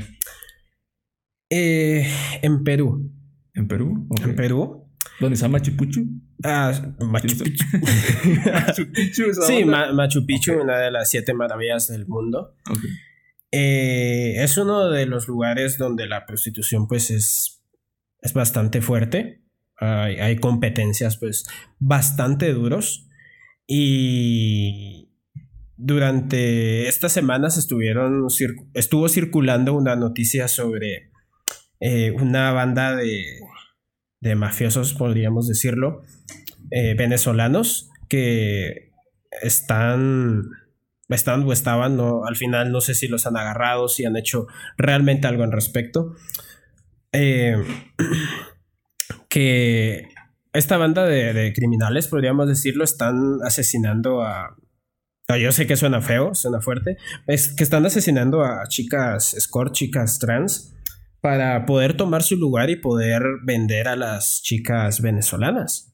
[1.50, 2.08] Eh,
[2.42, 3.12] en Perú.
[3.54, 4.08] ¿En Perú?
[4.24, 4.85] En Perú
[5.20, 6.06] ¿Dónde está Machu Picchu?
[6.44, 7.66] Ah, Machu Picchu.
[8.52, 12.56] Machu Picchu sí, Machu Picchu, una de las siete maravillas del mundo.
[13.52, 17.64] Eh, es uno de los lugares donde la prostitución pues es,
[18.22, 19.44] es bastante fuerte.
[19.78, 21.46] Hay, hay competencias pues
[21.80, 23.08] bastante duros.
[23.68, 25.10] Y
[25.78, 28.28] durante estas semanas estuvieron
[28.74, 31.12] estuvo circulando una noticia sobre
[31.80, 33.24] eh, una banda de
[34.22, 36.02] de mafiosos, podríamos decirlo,
[36.72, 38.92] eh, venezolanos que
[39.42, 40.44] están,
[41.10, 44.48] están o estaban, no, al final no sé si los han agarrado, si han hecho
[44.78, 46.16] realmente algo al respecto.
[47.12, 47.56] Eh,
[49.30, 50.10] que
[50.54, 54.56] esta banda de, criminales, podríamos decirlo, están asesinando a...
[55.40, 56.98] yo sé que suena feo, suena fuerte.
[57.28, 60.75] Es que están asesinando a chicas escort, chicas trans,
[61.26, 65.92] para poder tomar su lugar y poder vender a las chicas venezolanas.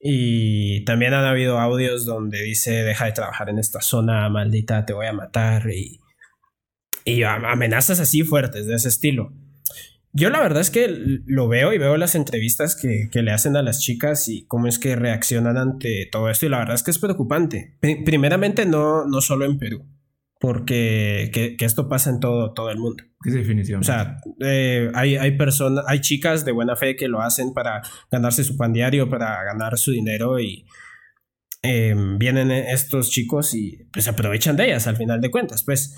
[0.00, 4.94] Y también han habido audios donde dice, deja de trabajar en esta zona, maldita, te
[4.94, 5.68] voy a matar.
[5.68, 6.00] Y,
[7.04, 9.30] y amenazas así fuertes de ese estilo.
[10.14, 10.88] Yo la verdad es que
[11.26, 14.78] lo veo y veo las entrevistas que, le hacen a las chicas y cómo es
[14.78, 17.76] que reaccionan ante todo esto y la verdad es que es preocupante.
[18.06, 19.84] primeramente no, no solo en Perú,
[20.40, 23.04] porque que, esto pasa en todo, todo el mundo.
[23.22, 23.80] ¿Qué definición?
[23.80, 27.82] O sea, eh, hay, hay personas, hay chicas de buena fe que lo hacen para
[28.10, 30.66] ganarse su pan diario, para ganar su dinero y
[31.62, 35.96] em, vienen estos chicos y pues aprovechan de ellas al final de cuentas, pues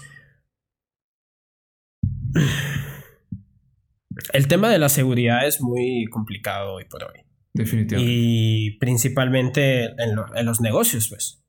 [4.32, 7.20] el tema de la seguridad es muy complicado hoy por hoy.
[7.54, 8.12] Definitivamente.
[8.14, 11.44] Y principalmente en, los negocios, pues.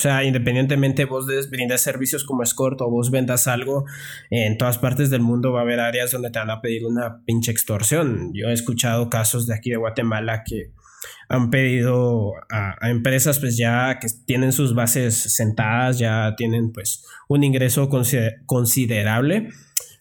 [0.00, 3.84] O sea, independientemente vos brindes servicios como escort o vos vendas algo,
[4.30, 7.22] en todas partes del mundo va a haber áreas donde te van a pedir una
[7.26, 8.32] pinche extorsión.
[8.32, 10.72] Yo he escuchado casos de aquí de Guatemala que
[11.28, 17.04] han pedido a, a, empresas pues ya que tienen sus bases sentadas, ya tienen pues
[17.28, 17.90] un ingreso
[18.46, 19.48] considerable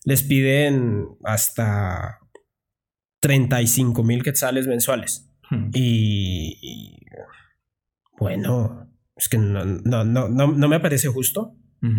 [0.06, 2.20] les piden hasta
[3.22, 5.30] 35 mil quetzales mensuales.
[5.50, 5.70] Hmm.
[5.74, 6.98] Y,
[8.18, 8.89] bueno,
[9.20, 11.56] es que no, no, no, no, me parece justo.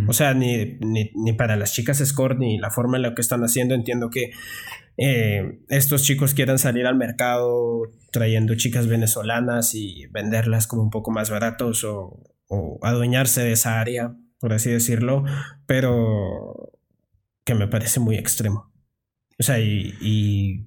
[0.08, 3.40] O sea, ni, ni, para las chicas Score ni la forma en la que están
[3.42, 3.74] haciendo.
[3.74, 4.30] Entiendo que
[4.96, 11.10] eh, estos chicos quieran salir al mercado trayendo chicas venezolanas y venderlas como un poco
[11.10, 15.24] más baratos o, o adueñarse de esa área, por así decirlo.
[15.66, 16.72] Pero
[17.44, 18.72] que me parece muy extremo.
[19.38, 20.66] O sea, y,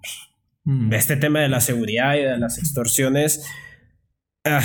[0.64, 0.94] mm.
[0.94, 3.46] este tema de la seguridad y de las extorsiones,
[4.44, 4.64] ah,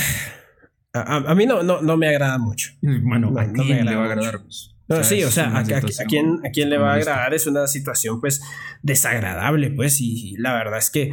[1.03, 2.71] a, mí no, no, no, me agrada mucho.
[2.81, 4.43] Bueno, ¿a quién le va a agradar?
[4.43, 4.75] Pues?
[4.89, 5.65] No, sí, o sea, a,
[6.09, 8.41] quién, a quién le va a agradar es una situación pues
[8.83, 11.13] desagradable, pues, y la verdad es que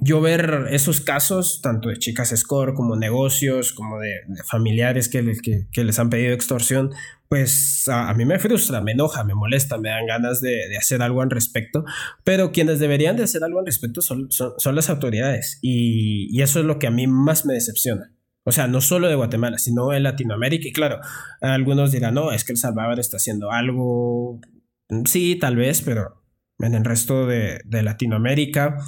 [0.00, 4.12] yo ver esos casos, tanto de chicas score como negocios, como de,
[4.44, 5.24] familiares que,
[5.70, 6.90] que, les han pedido extorsión,
[7.28, 11.22] pues a, mí me frustra, me enoja, me molesta, me dan ganas de, hacer algo
[11.22, 11.84] al respecto,
[12.24, 16.60] pero quienes deberían de hacer algo al respecto son, son, las autoridades y, y, eso
[16.60, 18.12] es lo que a mí más me decepciona.
[18.44, 20.68] O sea, no solo de Guatemala, sino en Latinoamérica.
[20.68, 21.00] Y claro,
[21.40, 24.40] algunos dirán, no, es que El Salvador está haciendo algo.
[25.04, 26.22] Sí, tal vez, pero
[26.58, 28.78] en el resto de, de Latinoamérica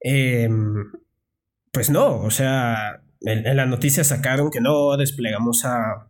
[0.00, 0.90] Em,
[1.72, 6.06] pues no, o sea, en, la noticia sacaron que no desplegamos a,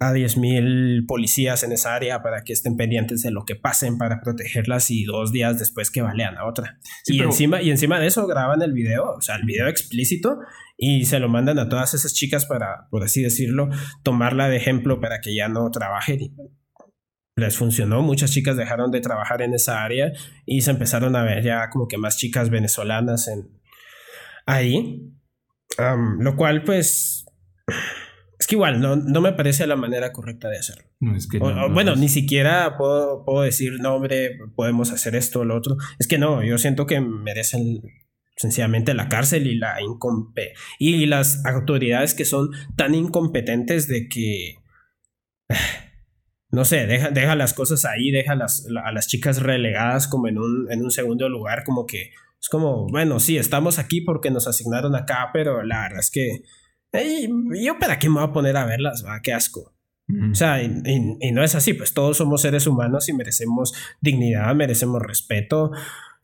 [0.00, 4.22] a 10.000 policías en esa área para que estén pendientes de lo que pasen para
[4.22, 6.78] protegerlas y dos días después que balean a otra.
[7.06, 10.38] y, encima, y encima de eso graban el video, o sea, el video explícito
[10.76, 13.68] y se lo mandan a todas esas chicas para, por así decirlo,
[14.02, 16.34] tomarla de ejemplo para que ya no trabajen
[17.36, 20.12] les funcionó, muchas chicas dejaron de trabajar en esa área
[20.46, 23.60] y se empezaron a ver ya como que más chicas venezolanas en
[24.46, 25.12] ahí,
[26.20, 27.26] lo cual pues
[28.38, 30.84] es que igual no, no, me parece la manera correcta de hacerlo.
[31.70, 35.76] bueno, ni siquiera puedo, puedo, decir, no, hombre, podemos hacer esto o lo otro.
[35.98, 37.80] Es que no, yo siento que merecen
[38.36, 39.76] sencillamente la cárcel y la
[40.78, 44.56] y las autoridades que son tan incompetentes de que
[46.50, 50.38] no sé, deja, deja las cosas ahí, deja las, a las chicas relegadas como en
[50.38, 54.46] un, en un segundo lugar, como que es como, bueno, sí, estamos aquí porque nos
[54.46, 56.42] asignaron acá, pero la verdad es que,
[57.60, 59.02] ¿yo para qué me voy a poner a verlas?
[59.04, 59.74] Va, qué asco.
[60.30, 65.00] O sea, y, no es así, pues todos somos seres humanos y merecemos dignidad, merecemos
[65.00, 65.70] respeto,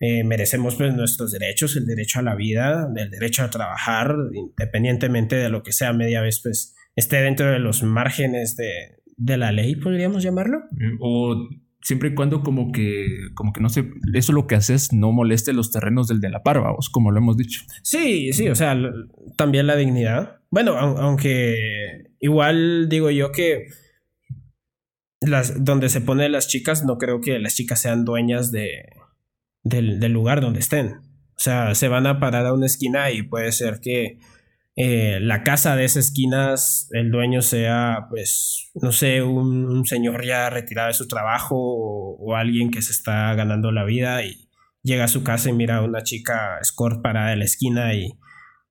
[0.01, 5.37] eh, merecemos pues nuestros derechos, el derecho a la vida, el derecho a trabajar, independientemente
[5.37, 9.53] de lo que sea media vez, pues esté dentro de los márgenes de, de la
[9.53, 10.61] ley, podríamos llamarlo.
[10.71, 11.49] Mm, o
[11.83, 15.53] siempre y cuando como que, como que no sé, eso lo que haces no moleste
[15.53, 17.61] los terrenos del de la par, como lo hemos dicho.
[17.83, 18.79] Sí, sí, o sea,
[19.37, 20.41] también la dignidad.
[20.51, 23.67] Bueno, aunque igual digo yo que
[25.21, 28.85] las, donde se ponen las chicas, no creo que las chicas sean dueñas de,
[29.63, 30.95] del, del lugar donde estén.
[30.95, 34.19] O sea, se van a parar a una esquina y puede ser que
[34.83, 40.49] eh, la casa de esas esquinas, el dueño sea, pues, no sé, un, señor ya
[40.49, 44.49] retirado de su trabajo o, alguien que se está ganando la vida y
[44.83, 48.13] llega a su casa y mira a una chica escort parada en la esquina y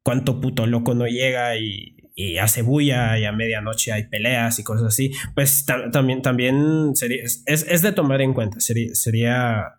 [0.02, 1.96] cuánto puto loco no llega y,
[2.42, 7.82] hace bulla y a medianoche hay peleas y cosas así, pues también, también sería, es,
[7.82, 9.76] de tomar en cuenta, sería,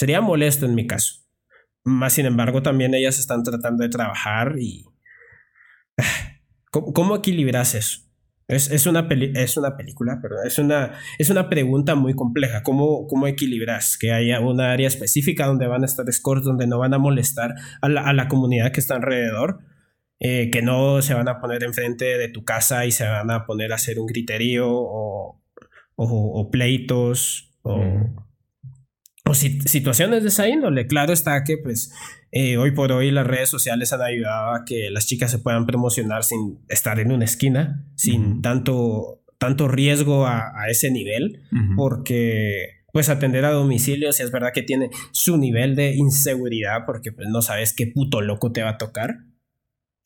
[0.00, 1.26] sería molesto en mi caso.
[1.84, 4.86] Más sin embargo, también ellas están tratando de trabajar y
[6.70, 8.00] ¿Cómo, equilibras eso?
[8.48, 12.62] Es, una, es una película, perdón, es una, es una pregunta muy compleja.
[12.62, 16.78] ¿Cómo, ¿Cómo equilibras que haya una área específica donde van a estar scores, donde no
[16.78, 19.60] van a molestar a la, a la comunidad que está alrededor?
[20.18, 23.44] Eh, que no se van a poner enfrente de tu casa y se van a
[23.44, 25.42] poner a hacer un criterio o,
[25.96, 27.82] o, pleitos o,
[29.24, 30.86] o situaciones de esa índole.
[30.86, 31.92] Claro está que pues
[32.32, 35.66] eh, hoy por hoy las redes sociales han ayudado a que las chicas se puedan
[35.66, 41.42] promocionar sin estar en una esquina, sin tanto, tanto riesgo a, ese nivel,
[41.76, 47.12] porque pues atender a domicilio, si es verdad que tiene su nivel de inseguridad, porque
[47.12, 49.16] pues no sabes qué puto loco te va a tocar.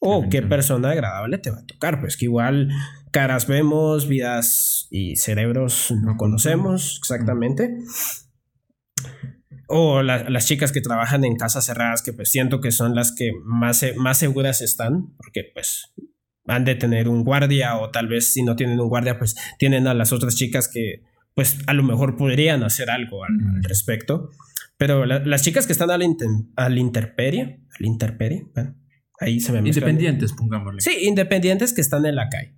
[0.06, 2.68] O qué persona agradable te va a tocar, pues que igual
[3.10, 7.78] caras vemos, vidas y cerebros no conocemos exactamente
[9.68, 13.32] o las chicas que trabajan en casas cerradas, que pues siento que son las que
[13.44, 15.92] más, más seguras están, porque pues
[16.46, 19.86] han de tener un guardia o tal vez si no tienen un guardia, pues tienen
[19.86, 21.02] a las otras chicas que
[21.34, 24.30] pues a lo mejor podrían hacer algo al, respecto.
[24.76, 26.02] Pero las chicas que están al,
[26.56, 28.76] al interperie, al interperie, bueno,
[29.20, 30.80] ahí se me Independientes, pongámosle.
[30.80, 32.54] Sí, independientes que están en la calle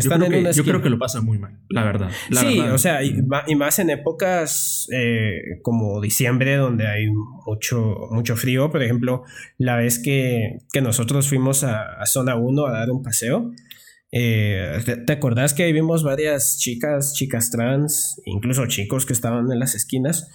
[0.00, 2.10] yo creo que, lo pasa muy mal, la verdad.
[2.30, 3.22] sí, o sea, y,
[3.56, 7.06] más en épocas eh, como diciembre, donde hay
[7.46, 8.70] mucho, mucho frío.
[8.70, 9.22] Por ejemplo,
[9.58, 13.52] la vez que, nosotros fuimos a, Zona 1 a dar un paseo,
[14.12, 19.58] eh, ¿te, acordás que ahí vimos varias chicas, chicas trans, incluso chicos que estaban en
[19.58, 20.30] las esquinas?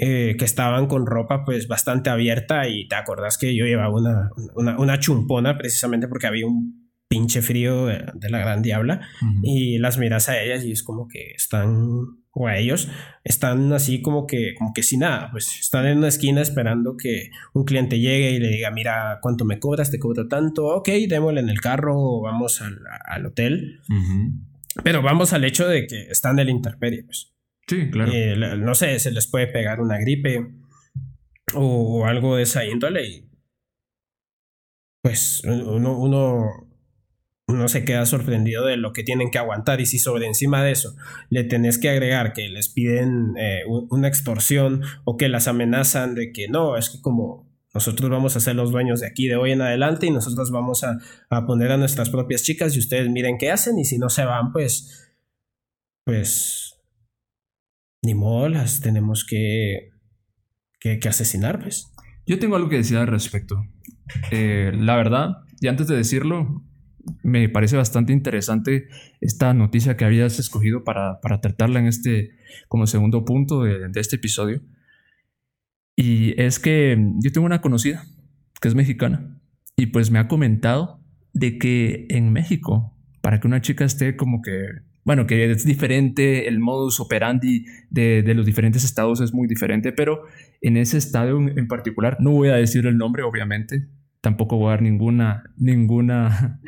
[0.00, 4.30] Eh, que estaban con ropa pues bastante abierta y te acordás que yo llevaba una,
[4.54, 9.00] una, una chumpona precisamente porque había un pinche frío de, la gran diabla
[9.42, 12.88] y las miras a ellas y es como que están o a ellos
[13.24, 17.30] están así como que como que sin nada pues están en una esquina esperando que
[17.54, 21.40] un cliente llegue y le diga mira cuánto me cobras te cobro tanto ok démosle
[21.40, 23.80] en el carro o vamos al, hotel.
[24.84, 27.32] Pero vamos al hecho de que están en el interperie pues.
[27.66, 28.12] Sí claro.
[28.12, 30.46] Eh, no sé se les puede pegar una gripe
[31.54, 33.28] o, algo de esa índole y
[35.02, 36.67] pues uno, uno
[37.48, 40.72] uno se queda sorprendido de lo que tienen que aguantar y si sobre encima de
[40.72, 40.94] eso
[41.30, 46.30] le tenés que agregar que les piden eh, una extorsión o que las amenazan de
[46.30, 49.52] que no, es que como nosotros vamos a ser los dueños de aquí de hoy
[49.52, 50.98] en adelante y nosotros vamos a,
[51.46, 54.52] poner a nuestras propias chicas y ustedes miren qué hacen y si no se van
[54.52, 55.10] pues
[56.04, 56.74] pues
[58.04, 59.90] ni modo las tenemos que,
[60.80, 61.86] que, asesinar pues.
[62.26, 63.64] Yo tengo algo que decir al respecto.
[64.30, 65.30] Eh, la verdad,
[65.60, 66.62] y antes de decirlo,
[67.22, 68.88] me parece bastante interesante
[69.20, 72.32] esta noticia que habías escogido para, tratarla en este,
[72.68, 74.62] como segundo punto de, este episodio.
[75.96, 78.04] Y es que yo tengo una conocida
[78.60, 79.40] que es mexicana
[79.76, 81.00] y pues me ha comentado
[81.32, 84.66] de que en México, para que una chica esté como que,
[85.04, 89.92] bueno, que es diferente, el modus operandi de, de los diferentes estados es muy diferente,
[89.92, 90.22] pero
[90.60, 93.88] en ese estado en particular, no voy a decir el nombre obviamente,
[94.20, 96.60] tampoco voy a dar ninguna, ninguna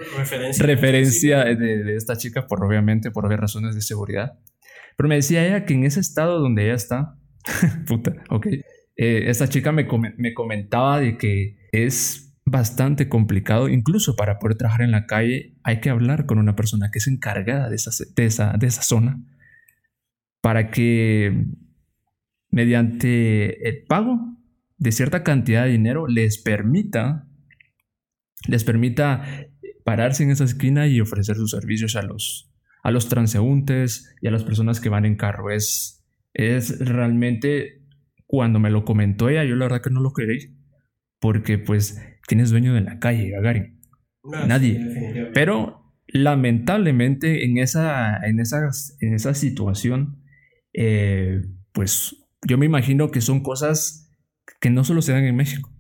[0.59, 4.39] referencia, de, esta chica, por obviamente, por obvias razones de seguridad.
[4.97, 7.17] Pero me decía ella que en ese estado donde ella está,
[7.87, 8.65] puta, ok, eh,
[9.27, 9.87] esta chica me,
[10.17, 15.81] me comentaba de que es bastante complicado, incluso para poder trabajar en la calle, hay
[15.81, 19.21] que hablar con una persona que es encargada de esa, de esa, de esa zona
[20.41, 21.47] para que
[22.51, 24.37] mediante el pago
[24.79, 27.27] de cierta cantidad de dinero les permita
[28.47, 29.49] les permita
[29.85, 34.31] pararse en esa esquina y ofrecer sus servicios a los, a los transeúntes y a
[34.31, 35.51] las personas que van en carro.
[35.51, 37.83] Es, es realmente,
[38.27, 40.57] cuando me lo comentó ella, yo la verdad que no lo creí,
[41.19, 43.81] porque pues tienes dueño de la calle, Gagarin.
[44.47, 45.31] Nadie.
[45.35, 50.23] Pero lamentablemente en esa, en en esa situación,
[50.73, 54.13] eh, pues yo me imagino que son cosas
[54.61, 55.71] que no solo se dan en México.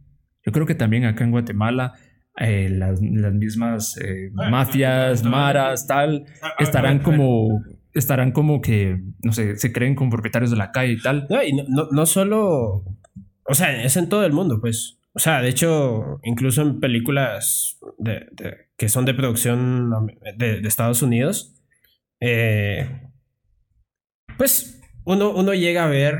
[0.44, 1.94] Yo creo que también acá en Guatemala
[2.36, 6.26] eh, las, mismas eh, mafias, maras, tal,
[6.58, 7.62] estarán como
[7.92, 11.26] estarán como que, no sé, se creen como propietarios de la calle y tal.
[11.28, 12.84] No, y no, no, solo,
[13.44, 14.98] o sea, es en todo el mundo, pues.
[15.12, 18.28] O sea, de hecho, incluso en películas de,
[18.76, 19.90] que son de producción
[20.36, 21.60] de, de Estados Unidos,
[22.20, 22.88] eh,
[24.38, 24.79] pues
[25.12, 26.18] uno, llega a ver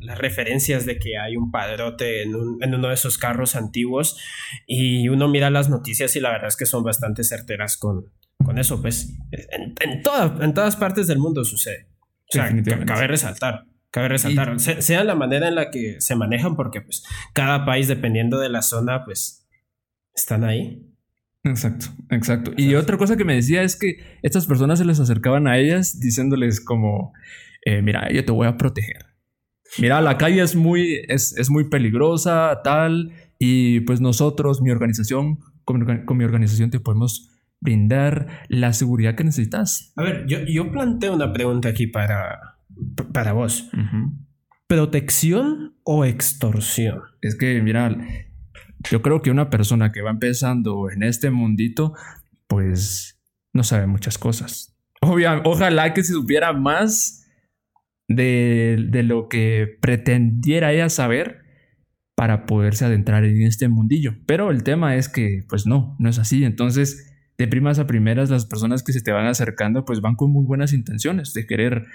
[0.00, 4.18] las referencias de que hay un padrote en, uno de esos carros antiguos
[4.66, 8.12] y uno mira las noticias y la verdad es que son bastante certeras con,
[8.44, 10.02] con eso, pues en, en
[10.54, 11.88] todas partes del mundo sucede.
[12.28, 12.50] O sea,
[12.86, 13.66] cabe resaltar.
[13.90, 17.04] Cabe resaltar, sea la manera en la que se manejan, porque pues
[17.34, 19.46] cada país, dependiendo de la zona, pues
[20.14, 20.91] están ahí.
[21.44, 22.52] Exacto, exacto.
[22.56, 25.98] Y otra cosa que me decía es que estas personas se les acercaban a ellas
[25.98, 27.12] diciéndoles como,
[27.64, 29.06] eh, mira, yo te voy a proteger.
[29.78, 35.38] Mira, la calle es muy, es, es muy peligrosa, tal, y pues nosotros, mi organización,
[35.64, 37.30] con, con, mi organización te podemos
[37.60, 39.92] brindar la seguridad que necesitas.
[39.96, 42.38] A ver, yo, yo planteo una pregunta aquí para,
[43.12, 43.70] para vos.
[44.66, 47.00] ¿Protección o extorsión?
[47.20, 47.96] Es que, mira,
[48.90, 51.94] yo creo que una persona que va empezando en este mundito,
[52.46, 53.20] pues
[53.52, 54.76] no sabe muchas cosas.
[55.00, 57.26] ojalá que se supiera más
[58.08, 61.42] de, de, lo que pretendiera ella saber
[62.14, 64.14] para poderse adentrar en este mundillo.
[64.26, 66.44] Pero el tema es que, pues no, no es así.
[66.44, 70.30] Entonces, de primas a primeras, las personas que se te van acercando, pues van con
[70.30, 71.86] muy buenas intenciones de querer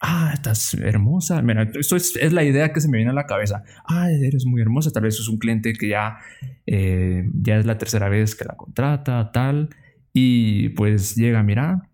[0.00, 1.40] ah, estás hermosa.
[1.42, 3.62] Mira, esto es, es, la idea que se me viene a la cabeza.
[3.86, 4.90] Ah, eres muy hermosa.
[4.90, 6.18] Tal vez es un cliente que ya,
[6.66, 9.70] eh, ya es la tercera vez que la contrata, tal.
[10.12, 11.88] Y pues llega, mira,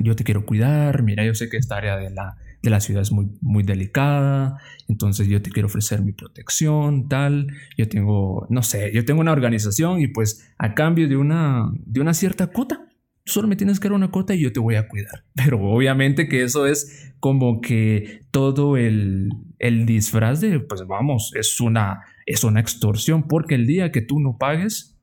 [0.00, 1.02] yo te quiero cuidar.
[1.02, 4.58] Mira, yo sé que esta área de la, de la ciudad es muy, muy delicada.
[4.88, 7.48] Entonces yo te quiero ofrecer mi protección, tal.
[7.76, 12.00] Yo tengo, no sé, yo tengo una organización y pues a cambio de una, de
[12.00, 12.83] una cierta cuota
[13.24, 15.24] solo me tienes que dar una cuota y yo te voy a cuidar.
[15.34, 21.60] Pero obviamente que eso es como que todo el, el disfraz de, pues vamos, es
[21.60, 24.98] una, es una extorsión, porque el día que tú no pagues,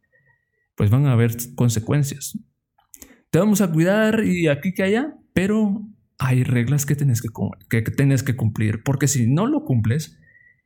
[0.75, 2.37] pues van a haber consecuencias.
[3.31, 5.81] Te vamos a cuidar y aquí que allá, pero
[6.19, 7.29] hay reglas que tienes que,
[7.69, 10.19] que, tienes que cumplir, porque si no lo cumples,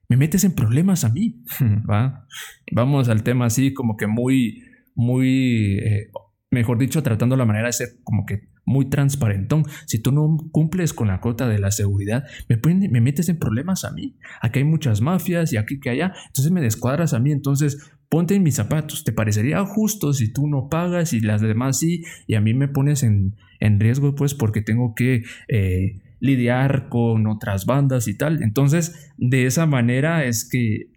[0.10, 1.42] me metes en problemas a mí.
[1.90, 2.28] ¿va?
[2.72, 6.10] Vamos al tema así como que muy, muy eh,
[6.56, 9.66] mejor dicho, tratando la manera de ser como que muy transparentón.
[9.86, 13.84] Si tú no cumples con la cuota de la seguridad, me, me metes en problemas
[13.84, 14.18] a mí.
[14.42, 18.36] Aquí hay muchas mafias y aquí que allá, entonces me descuadras a mí, entonces ponte
[18.36, 19.04] en mis zapatos.
[19.04, 22.04] ¿Te parecería justo si tú no pagas y las demás sí?
[22.26, 25.24] Y a mí me pones en, en riesgo, pues, porque tengo que...
[25.48, 28.42] Eh, lidiar con otras bandas y tal.
[28.42, 30.90] Entonces, de esa manera es que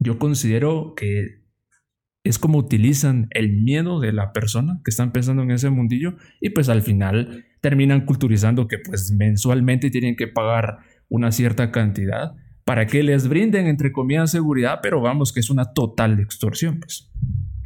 [0.00, 1.39] yo considero que
[2.22, 6.50] es como utilizan el miedo de la persona que están pensando en ese mundillo y
[6.50, 12.32] pues al final terminan culturizando que pues mensualmente tienen que pagar una cierta cantidad
[12.64, 17.10] para que les brinden entre comillas seguridad, pero vamos que es una total extorsión pues.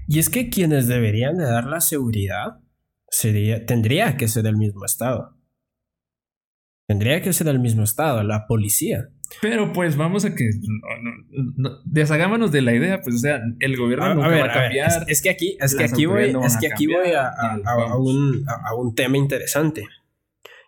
[0.06, 2.60] Y es que quienes deberían de dar la seguridad
[3.08, 5.36] sería tendría que ser el mismo estado.
[6.86, 9.08] Tendría que ser el mismo estado, la policía.
[9.40, 10.50] Pero pues vamos a que
[11.84, 15.04] deshagámonos de la idea, pues o sea, el gobierno a, va a cambiar.
[15.08, 18.74] es, que aquí, es que aquí voy, es que aquí voy a, a, un, a,
[18.74, 19.86] un, tema interesante.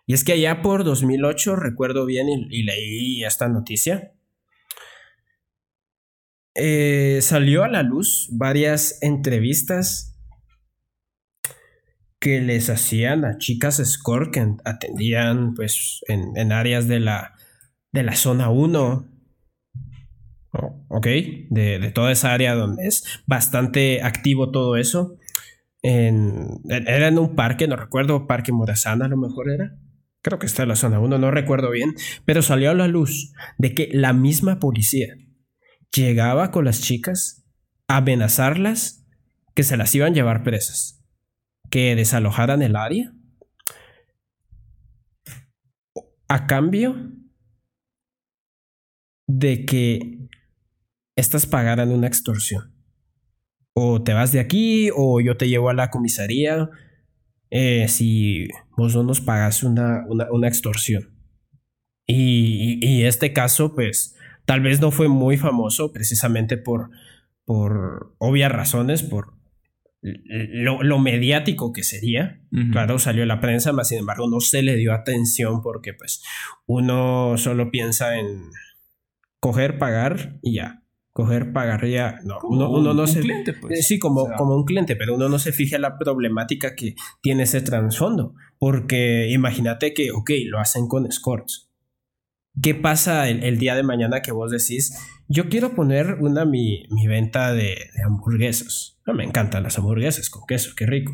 [0.05, 4.13] Y es que allá por 2008, recuerdo bien y, leí esta noticia,
[6.55, 10.15] eh, salió a la luz varias entrevistas
[12.19, 17.36] que les hacían a chicas escort que atendían pues en, en áreas de la
[17.97, 19.09] de la zona 1,
[20.87, 21.07] ¿ok?
[21.49, 25.17] De, toda esa área donde es bastante activo todo eso.
[25.81, 29.75] Era en un parque, no recuerdo, Parque Morazana a lo mejor era.
[30.21, 31.95] Creo que está en la zona 1, no recuerdo bien.
[32.23, 35.15] Pero salió a la luz de que la misma policía
[35.91, 37.45] llegaba con las chicas
[37.87, 39.07] a amenazarlas
[39.55, 41.03] que se las iban a llevar presas,
[41.71, 43.11] que desalojaran el área.
[46.27, 47.16] A cambio
[49.27, 50.29] de que
[51.15, 52.73] estas pagaran una extorsión.
[53.73, 56.69] O te vas de aquí o yo te llevo a la comisaría
[57.49, 61.13] eh, si vos no nos pagas una, una, extorsión.
[62.05, 64.15] Y, y, este caso, pues,
[64.45, 66.89] tal vez no fue muy famoso precisamente por,
[67.45, 69.33] por obvias razones, por
[70.01, 72.41] lo, mediático que sería.
[72.71, 76.23] Claro, salió la prensa, más sin embargo no se le dio atención porque pues
[76.65, 78.49] uno solo piensa en
[79.39, 80.83] coger, pagar y ya.
[81.11, 82.19] Coger, pagar y ya.
[82.23, 83.21] No, uno, uno, no un se.
[83.21, 83.87] Cliente, pues.
[83.87, 87.43] Sí, como, como un cliente, pero uno no se fija en la problemática que tiene
[87.43, 88.33] ese trasfondo.
[88.59, 91.67] Porque imagínate que, ok, lo hacen con escorts.
[92.61, 97.07] ¿Qué pasa el, día de mañana que vos decís, yo quiero poner una mi, mi
[97.07, 98.99] venta de, hamburguesas?
[99.05, 101.13] No, me encantan las hamburguesas con queso, qué rico.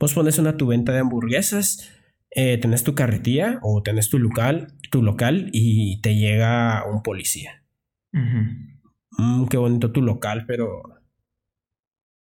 [0.00, 1.88] Vos pones una tu venta de hamburguesas
[2.30, 7.64] eh, tenés tu carretilla o tenés tu local, tu local y te llega un policía.
[8.12, 10.82] Mm, qué bonito tu local, pero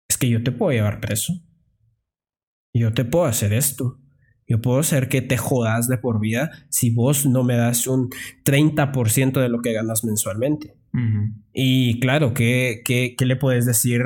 [0.07, 1.33] es que yo te puedo llevar preso.
[2.73, 3.99] Yo te puedo hacer esto.
[4.47, 8.09] Yo puedo hacer que te jodas de por vida si vos no me das un
[8.43, 10.75] 30% de lo que ganas mensualmente.
[11.53, 14.01] Y claro, ¿qué, qué, qué le puedes decir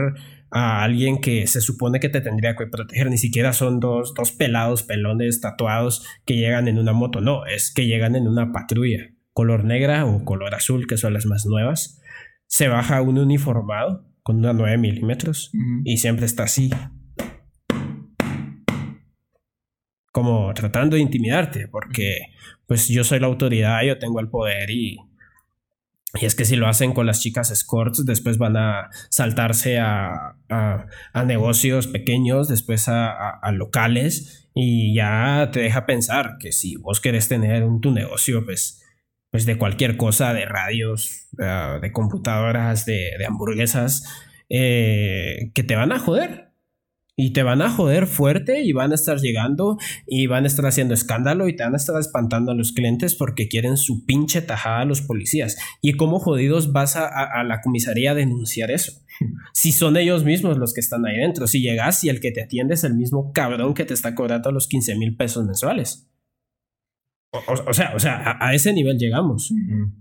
[0.55, 3.09] a alguien que se supone que te tendría que proteger.
[3.09, 7.21] Ni siquiera son dos, dos pelados, pelones, tatuados que llegan en una moto.
[7.21, 11.25] No, es que llegan en una patrulla, color negra o color azul, que son las
[11.25, 11.99] más nuevas.
[12.45, 15.51] Se baja un uniformado con una 9 milímetros
[15.83, 16.69] y siempre está así.
[20.11, 22.17] Como tratando de intimidarte, porque
[22.67, 24.99] pues yo soy la autoridad, yo tengo el poder y
[26.19, 30.35] y es que si lo hacen con las chicas escorts, después van a saltarse a,
[30.49, 37.27] a, negocios pequeños, después a, locales, y ya te deja pensar que si vos querés
[37.27, 38.83] tener un, tu negocio, pues,
[39.31, 44.03] pues de cualquier cosa, de radios, ah, de computadoras, de, de hamburguesas,
[44.49, 46.52] eh, que te van a joder.
[47.15, 50.65] Y te van a joder fuerte y van a estar llegando y van a estar
[50.65, 54.41] haciendo escándalo y te van a estar espantando a los clientes porque quieren su pinche
[54.41, 55.55] tajada a los policías.
[55.81, 58.93] ¿Y cómo jodidos vas a, la comisaría a denunciar eso?
[59.53, 62.41] Si son ellos mismos los que están ahí dentro, si llegas y el que te
[62.41, 66.09] atiende es el mismo cabrón que te está cobrando los 15 mil pesos mensuales.
[67.33, 69.51] O, sea, o sea a, ese nivel llegamos.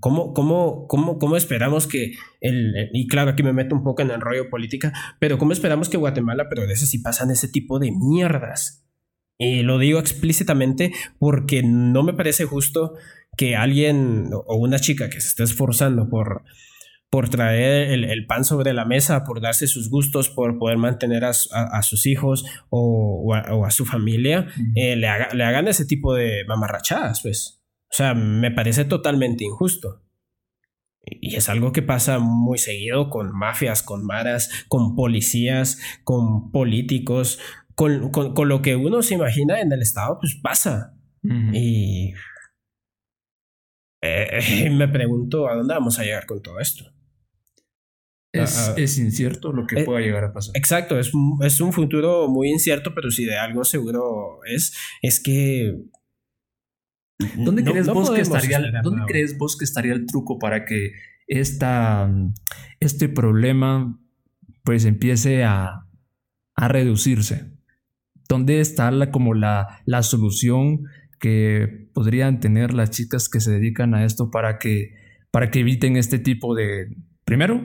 [0.01, 2.13] ¿Cómo, cómo, cómo, cómo esperamos que
[2.43, 5.89] el, y claro, aquí me meto un poco en el rollo política, pero cómo esperamos
[5.89, 8.85] que Guatemala progrese si pasan ese tipo de mierdas?
[9.39, 12.95] Y lo digo explícitamente porque no me parece justo
[13.37, 16.45] que alguien o una chica que se esté esforzando por
[17.13, 21.35] por traer el, pan sobre la mesa, por darse sus gustos, por poder mantener a,
[21.83, 27.63] sus hijos o, a, su familia, eh, le, hagan ese tipo de mamarrachadas, pues.
[27.91, 30.03] O sea, me parece totalmente injusto.
[31.05, 37.39] Y es algo que pasa muy seguido con mafias, con maras, con policías, con políticos,
[37.75, 38.11] con,
[38.49, 40.97] lo que uno se imagina en el Estado, pues pasa.
[41.53, 42.15] Y
[44.01, 46.91] eh, me pregunto a dónde vamos a llegar con todo esto.
[48.33, 50.57] Es, incierto lo que eh, pueda llegar a pasar.
[50.57, 51.13] Exacto, es,
[51.43, 55.77] es, un futuro muy incierto, pero si de algo seguro es, es que...
[57.37, 60.93] ¿Dónde, crees, vos que estaría, ¿dónde crees vos que estaría el truco para que
[61.29, 62.11] esta,
[62.81, 64.01] este problema
[64.65, 65.87] pues empiece a,
[66.57, 67.53] a reducirse?
[68.29, 70.85] ¿Dónde está la, como la, la solución
[71.21, 74.95] que podrían tener las chicas que se dedican a esto para que,
[75.31, 77.63] para que eviten este tipo de, primero,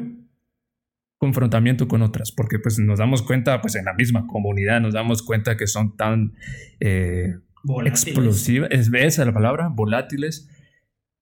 [1.18, 5.24] confrontamiento con otras, porque pues nos damos cuenta, pues en la misma comunidad nos damos
[5.24, 6.34] cuenta que son tan
[6.80, 7.36] eh,
[7.86, 10.49] explosivas, es esa la palabra, volátiles.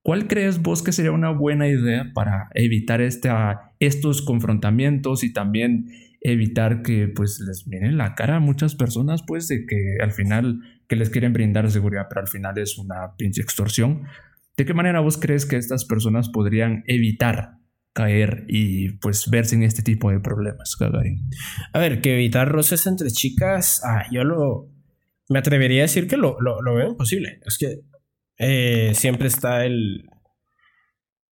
[0.03, 5.87] ¿Cuál crees vos que sería una buena idea para evitar esta, estos confrontamientos y también
[6.21, 10.59] evitar que pues les vienen la cara a muchas personas pues de que al final
[10.87, 14.03] que les quieren brindar seguridad pero al final es una pinche extorsión?
[14.57, 17.57] ¿De qué manera vos crees que estas personas podrían evitar
[17.95, 20.77] caer y pues verse en este tipo de problemas,
[21.71, 24.69] A ver, que evitar roces entre chicas, ah, yo lo
[25.29, 27.39] me atrevería a decir que lo, lo, veo imposible.
[27.45, 27.79] Es que
[28.37, 30.09] eh, siempre está el,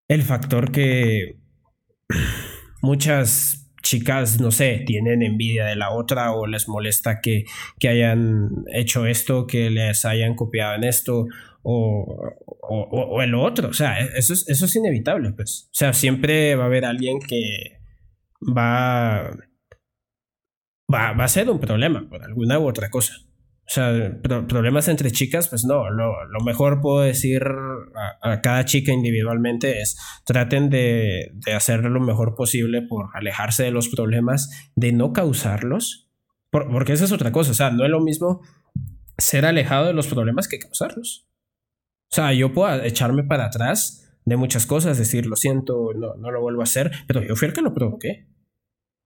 [0.07, 1.39] el factor que
[2.81, 7.45] muchas chicas, no sé, tienen envidia de la otra o les molesta que,
[7.79, 11.25] que hayan hecho esto, que les hayan copiado en esto
[11.63, 13.69] o, o, el otro.
[13.69, 15.67] O sea, e, eso es, eso es inevitable, pues.
[15.67, 17.79] O sea, siempre va a haber alguien que
[18.41, 19.31] va,
[20.93, 23.13] va, va a ser un problema por alguna u otra cosa.
[23.69, 27.43] O sea, problemas entre chicas, pues no, lo, mejor puedo decir
[28.23, 29.95] a, cada chica individualmente es
[30.25, 36.09] traten de, de, hacer lo mejor posible por alejarse de los problemas, de no causarlos,
[36.49, 38.41] porque esa es otra cosa, o sea, no es lo mismo
[39.19, 41.28] ser alejado de los problemas que causarlos.
[42.11, 46.31] O sea, yo puedo echarme para atrás de muchas cosas, decir, lo siento, no, no
[46.31, 48.27] lo vuelvo a hacer, pero yo fui el que lo provoqué.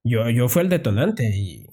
[0.05, 1.67] Yo, yo fui el detonante y,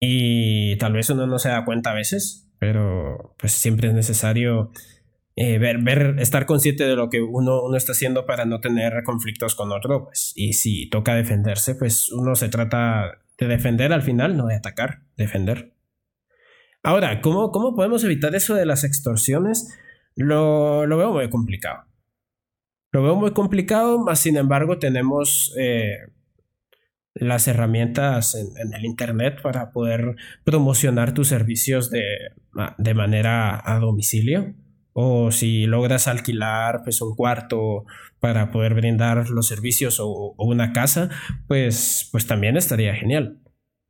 [0.00, 4.72] y tal vez uno no se da cuenta a veces, pero pues siempre es necesario
[5.36, 9.02] eh, ver, ver, estar consciente de lo que uno, uno está haciendo para no tener
[9.04, 14.02] conflictos con otro, pues, y si toca defenderse, pues uno se trata de defender al
[14.02, 15.74] final, no de atacar, defender.
[16.82, 19.74] Ahora, ¿cómo, cómo podemos evitar eso de las extorsiones?
[20.16, 21.84] Lo, veo muy complicado.
[22.92, 25.98] Lo veo muy complicado, más sin embargo tenemos eh,
[27.14, 32.04] las herramientas en, el Internet para poder promocionar tus servicios de,
[32.78, 34.54] de, manera a domicilio.
[34.92, 37.84] O si logras alquilar pues, un cuarto
[38.20, 41.10] para poder brindar los servicios o, una casa,
[41.48, 43.40] pues, pues también estaría genial.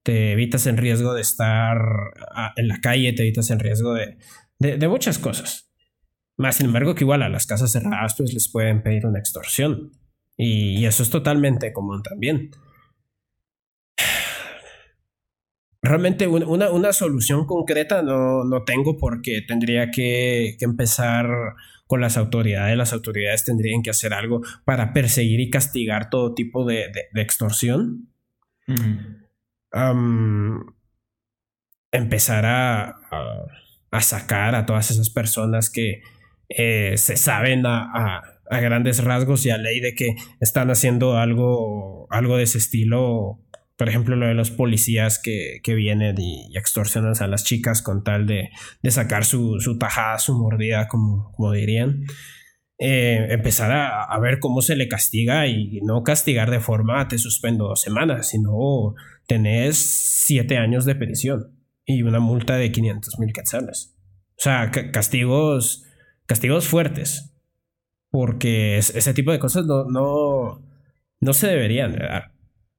[0.03, 1.79] Te evitas en riesgo de estar
[2.57, 4.16] en la calle, te evitas en riesgo de,
[4.59, 5.74] de muchas cosas.
[6.37, 9.93] Más sin embargo, que igual a las casas cerradas pues les pueden pedir una extorsión.
[10.37, 12.51] Y, eso es totalmente común también.
[15.80, 21.26] realmente una, una, solución concreta no, no tengo porque tendría que, que, empezar
[21.87, 22.76] con las autoridades.
[22.76, 28.09] Las autoridades tendrían que hacer algo para perseguir y castigar todo tipo de, de, extorsión.
[31.93, 32.97] empezar a,
[33.91, 36.03] a, sacar a todas esas personas que
[36.49, 38.20] eh, se saben a,
[38.51, 43.40] a, grandes rasgos y a ley de que están haciendo algo, algo de ese estilo
[43.76, 48.05] por ejemplo, lo de los policías que, que vienen y, extorsionan a las chicas con
[48.05, 48.51] tal de,
[48.82, 52.05] de sacar su, su, tajada, su mordida, como, como dirían.
[52.78, 57.18] Eh, empezar a, a, ver cómo se le castiga y no castigar de forma te
[57.18, 58.95] suspendo dos semanas, sino
[59.26, 59.76] tenés
[60.24, 63.95] siete años de prisión y una multa de 500 mil quetzales.
[64.36, 65.84] O sea, castigos,
[66.27, 67.35] castigos fuertes,
[68.11, 70.62] porque ese tipo de cosas no, no,
[71.20, 72.33] no se deberían dar.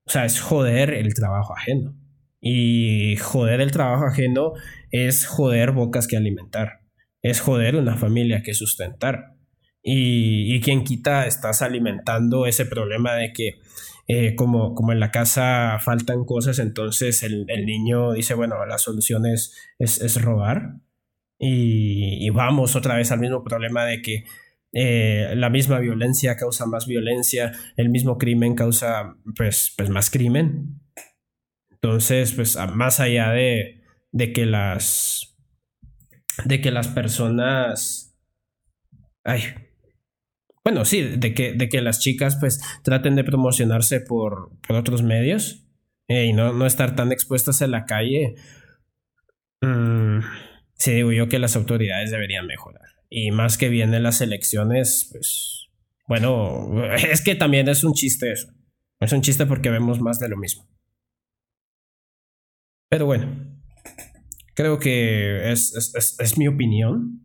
[0.06, 1.96] O sea, es joder el trabajo ajeno.
[2.40, 4.54] Y joder el trabajo ajeno
[4.92, 6.82] es joder bocas que alimentar.
[7.24, 9.36] Es joder una familia que sustentar.
[9.82, 13.60] Y, quien quita estás alimentando ese problema de que
[14.08, 19.26] eh, como, como en la casa faltan cosas, entonces el, niño dice, bueno, la solución
[19.28, 20.78] es, es, robar.
[21.38, 24.24] Y, vamos otra vez al mismo problema de que
[24.74, 30.82] eh, la misma violencia causa más violencia, el mismo crimen causa pues, pues más crimen.
[31.72, 33.82] Entonces, pues más allá de,
[34.12, 35.36] de que las
[36.44, 38.18] de que las personas
[39.24, 39.42] ay
[40.64, 45.04] bueno sí de que, de que las chicas pues traten de promocionarse por, por otros
[45.04, 45.68] medios
[46.08, 48.36] eh, y no, no, estar tan expuestas en la calle
[49.62, 50.20] mm,
[50.76, 55.70] sí digo yo que las autoridades deberían mejorar y más que vienen las elecciones, pues
[56.08, 58.48] bueno, es que también es un chiste eso.
[59.00, 60.68] Es un chiste porque vemos más de lo mismo.
[62.90, 63.28] Pero bueno,
[64.54, 67.22] creo que es, mi opinión.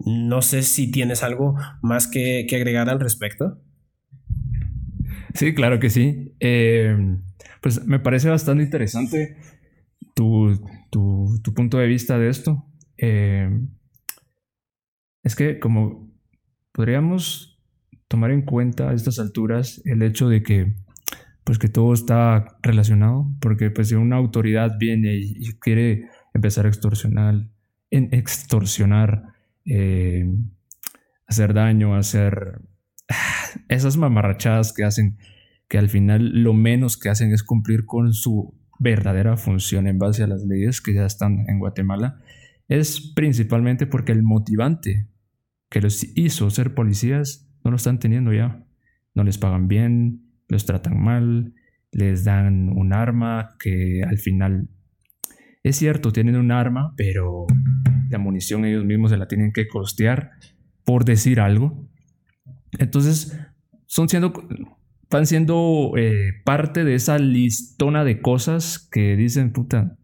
[0.00, 3.62] No sé si tienes algo más que, agregar al respecto.
[5.34, 6.34] Sí, claro que sí.
[6.40, 6.96] Eh,
[7.60, 9.36] pues me parece bastante interesante
[10.14, 10.60] tu,
[10.90, 12.64] punto de vista de esto.
[12.96, 13.48] Eh,
[15.22, 16.10] es que como
[16.72, 17.60] podríamos
[18.08, 20.74] tomar en cuenta a estas alturas el hecho de que
[21.48, 26.68] pues que todo está relacionado, porque pues si una autoridad viene y, quiere empezar a
[26.68, 27.48] extorsionar,
[27.90, 29.32] en extorsionar,
[29.64, 30.26] eh,
[31.26, 32.60] hacer daño, hacer
[33.68, 35.16] esas mamarrachadas que hacen,
[35.68, 40.22] que al final lo menos que hacen es cumplir con su verdadera función en base
[40.22, 42.20] a las leyes que ya están en Guatemala,
[42.68, 45.08] es principalmente porque el motivante
[45.70, 48.64] que los hizo ser policías no lo están teniendo ya.
[49.14, 51.54] No les pagan bien, los tratan mal,
[51.90, 54.68] les dan un arma que al final
[55.62, 57.46] es cierto, tienen un arma, pero
[58.08, 60.30] la munición ellos mismos se la tienen que costear
[60.84, 61.86] por decir algo.
[62.78, 63.38] Entonces,
[63.86, 64.32] son siendo,
[65.10, 69.96] van siendo eh, parte de esa listona de cosas que dicen, puta,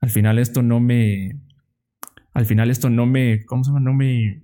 [0.00, 1.40] al final esto no me,
[2.32, 3.80] al final esto no me, ¿cómo se llama?
[3.80, 4.42] No me,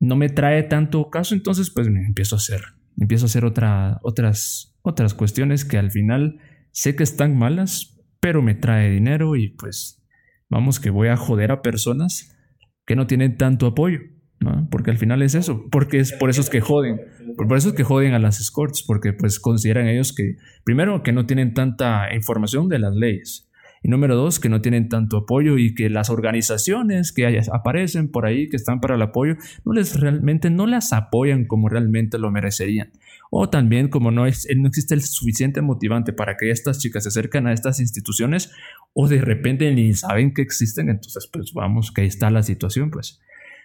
[0.00, 2.60] no me trae tanto caso, entonces pues me empiezo a hacer,
[2.98, 6.40] empiezo a hacer otra, otras, otras cuestiones que al final
[6.70, 10.02] sé que están malas, pero me trae dinero y pues
[10.48, 12.36] vamos que voy a joder a personas
[12.84, 14.00] que no tienen tanto apoyo,
[14.42, 14.68] ¿no?
[14.70, 17.00] Porque al final es eso, porque es por eso es que joden,
[17.36, 21.12] por eso es que joden a las escorts, porque pues consideran ellos que, primero, que
[21.12, 23.48] no tienen tanta información de las leyes,
[23.84, 28.26] y número dos, que no tienen tanto apoyo y que las organizaciones que aparecen por
[28.26, 29.34] ahí, que están para el apoyo,
[29.64, 32.92] no les realmente no las apoyan como realmente lo merecerían.
[33.30, 37.08] O también como no, es, no existe el suficiente motivante para que estas chicas se
[37.08, 38.52] acerquen a estas instituciones
[38.92, 42.90] o de repente ni saben que existen, entonces pues vamos, que ahí está la situación,
[42.90, 43.20] pues.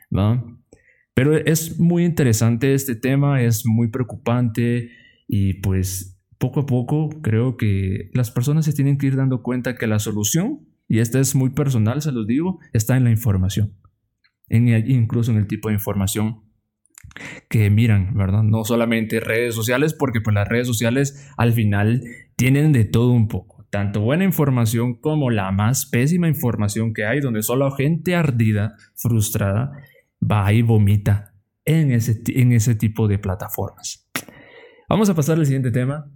[0.09, 0.57] ¿no?
[1.17, 4.91] Pero es muy interesante este tema, es muy preocupante
[5.27, 9.73] y pues poco a poco creo que las personas se tienen que ir dando cuenta
[9.73, 13.73] que la solución, y esta es muy personal, se los digo, está en la información,
[14.47, 16.43] en incluso en el tipo de información
[17.49, 18.43] que miran, ¿verdad?
[18.43, 22.03] No solamente redes sociales, porque pues las redes sociales al final
[22.35, 27.21] tienen de todo un poco, tanto buena información como la más pésima información que hay,
[27.21, 29.71] donde solo gente ardida, frustrada,
[30.19, 31.33] va y vomita
[31.65, 34.09] en ese, en ese tipo de plataformas.
[34.89, 36.09] Vamos a pasar al siguiente tema,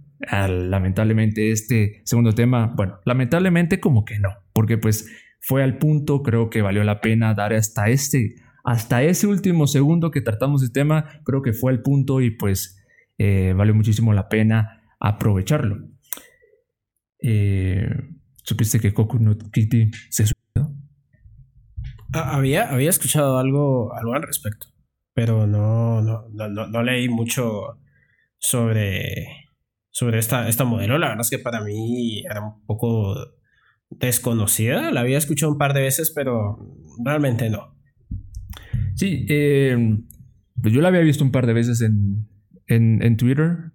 [0.48, 6.48] lamentablemente este segundo tema, bueno, lamentablemente como que no, porque pues fue al punto, creo
[6.48, 11.20] que valió la pena dar hasta este, hasta ese último segundo que tratamos el tema,
[11.24, 12.82] creo que fue el punto y pues
[13.18, 15.88] eh, valió muchísimo la pena aprovecharlo.
[17.20, 17.88] Eh,
[18.44, 18.92] ¿Supiste que
[19.52, 20.24] Kitty se?
[20.24, 20.41] Ah,
[22.12, 24.66] había, había escuchado algo, algo al respecto,
[25.14, 27.78] pero no, no, no, no leí mucho
[28.38, 29.26] sobre,
[29.90, 30.98] sobre esta, esta modelo.
[30.98, 33.14] La verdad es que para mí era un poco
[33.90, 34.90] desconocida.
[34.90, 36.58] La había escuchado un par de veces, pero
[37.04, 37.76] realmente no.
[38.94, 39.98] Sí, eh,
[40.60, 42.28] pues yo la había visto un par de veces en,
[42.66, 43.72] en, en Twitter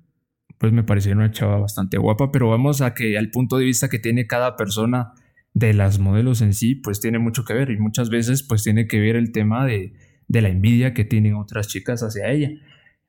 [0.57, 3.89] pues me pareció una chava bastante guapa, pero vamos a que al punto de vista
[3.89, 5.13] que tiene cada persona
[5.53, 8.87] de las modelos en sí, pues tiene mucho que ver y muchas veces pues tiene
[8.87, 9.93] que ver el tema de,
[10.27, 12.51] de la envidia que tienen otras chicas hacia ella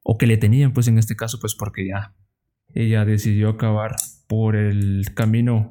[0.03, 2.15] o que le tenían pues en este caso pues porque ya
[2.75, 5.71] ella decidió acabar por el camino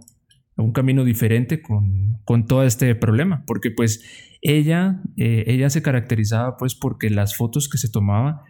[0.56, 4.04] un camino diferente con, con todo este problema porque pues
[4.42, 8.44] ella eh, ella se caracterizaba pues porque las fotos que se tomaba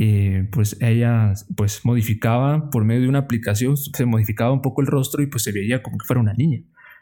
[0.00, 4.86] eh, pues ella pues modificaba por medio de una aplicación, se modificaba un poco el
[4.86, 6.60] rostro y pues se veía como que fuera una niña.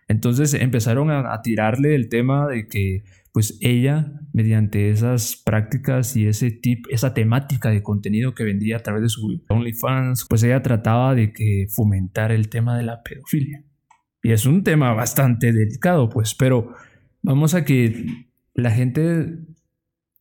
[0.08, 6.50] Entonces empezaron a, tirarle el tema de que pues ella mediante esas prácticas y ese
[6.50, 11.14] tip, esa temática de contenido que vendía a través de su OnlyFans, pues ella trataba
[11.14, 13.62] de que fomentar el tema de la pedofilia.
[14.22, 16.72] Y es un tema bastante delicado, pues, pero
[17.22, 18.06] vamos a que
[18.54, 19.38] la gente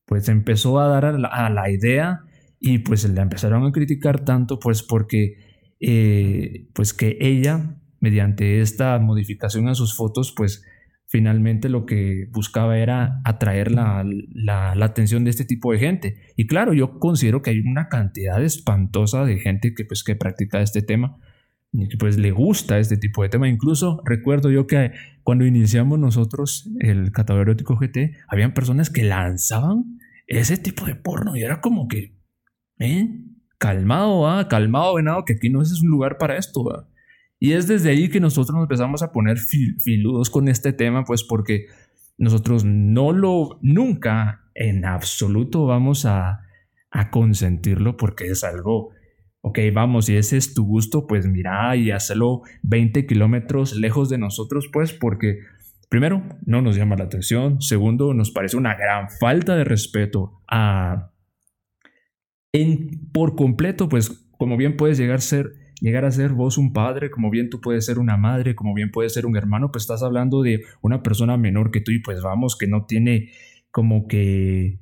[0.06, 2.22] pues empezó a dar a la idea
[2.60, 5.38] y pues la empezaron a criticar tanto pues porque
[5.80, 10.64] eh, pues que ella mediante esta modificación a sus fotos pues
[11.08, 16.46] finalmente lo que buscaba era atraer la, la, atención de este tipo de gente y
[16.48, 20.82] claro yo considero que hay una cantidad espantosa de gente que pues que practica este
[20.82, 21.18] tema
[21.72, 24.92] y que pues le gusta este tipo de tema incluso recuerdo yo que
[25.24, 31.36] cuando iniciamos nosotros el catálogo erótico GT habían personas que lanzaban ese tipo de porno
[31.36, 32.16] y era como que
[32.80, 33.08] ¿Eh?
[33.58, 34.48] Calmado, ¿ah?
[34.48, 36.88] Calmado, venado, que aquí no es un lugar para esto,
[37.46, 41.24] Y es desde ahí que nosotros nos empezamos a poner filudos con este tema, pues
[41.24, 41.68] porque
[42.18, 46.42] nosotros no lo, nunca en absoluto vamos a,
[46.90, 48.90] a consentirlo porque es algo,
[49.42, 54.18] ok, vamos, si ese es tu gusto, pues mira y hacerlo 20 kilómetros lejos de
[54.18, 55.38] nosotros, pues porque
[55.88, 61.12] primero, no nos llama la atención, segundo, nos parece una gran falta de respeto a
[63.14, 67.12] por completo, pues como bien puedes llegar a ser llegar a ser vos un padre,
[67.12, 70.04] como bien tú puedes ser una madre, como bien puedes ser un hermano, pues estás
[70.04, 73.32] hablando de una persona menor que tú y pues vamos, que no tiene
[73.72, 74.80] como que,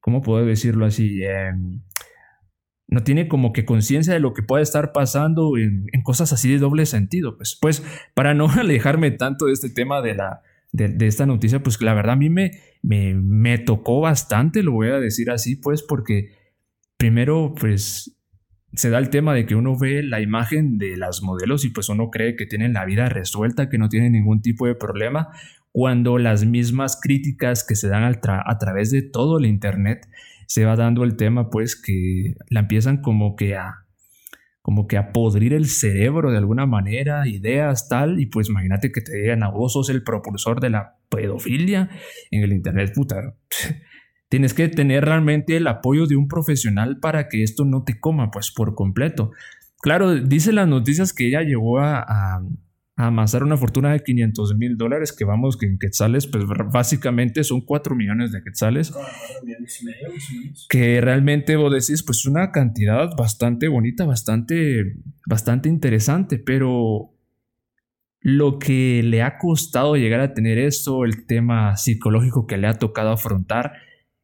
[0.00, 1.22] ¿cómo puedo decirlo así?
[1.24, 1.82] Em,
[2.86, 6.58] no tiene como que conciencia de lo que puede estar pasando en, cosas así de
[6.58, 7.36] doble sentido.
[7.36, 7.82] Pues, pues
[8.14, 12.14] para no alejarme tanto de este tema de, la, de, esta noticia, pues la verdad
[12.14, 16.30] a mí me, me, me tocó bastante, lo voy a decir así, pues porque
[16.96, 18.17] primero, pues
[18.74, 21.88] se da el tema de que uno ve la imagen de las modelos y pues
[21.88, 25.28] uno cree que tienen la vida resuelta, que no tienen ningún tipo de problema,
[25.72, 30.08] cuando las mismas críticas que se dan a través de todo el Internet
[30.46, 33.84] se va dando el tema pues que la empiezan como que a
[34.62, 39.00] como que a podrir el cerebro de alguna manera, ideas tal, y pues imagínate que
[39.00, 41.88] te digan a vos sos el propulsor de la pedofilia
[42.30, 43.34] en el Internet, puta.
[44.28, 48.30] Tienes que tener realmente el apoyo de un profesional para que esto no te coma,
[48.30, 49.32] pues por completo.
[49.80, 52.42] Claro, dice las noticias que ella llegó a,
[52.96, 57.60] amasar una fortuna de 500 mil dólares, que vamos, que en quetzales, pues básicamente son
[57.60, 58.92] 4 millones de quetzales.
[60.68, 67.12] Que realmente vos decís, pues una cantidad bastante bonita, bastante, bastante interesante, pero
[68.20, 72.74] lo que le ha costado llegar a tener esto, el tema psicológico que le ha
[72.74, 73.74] tocado afrontar,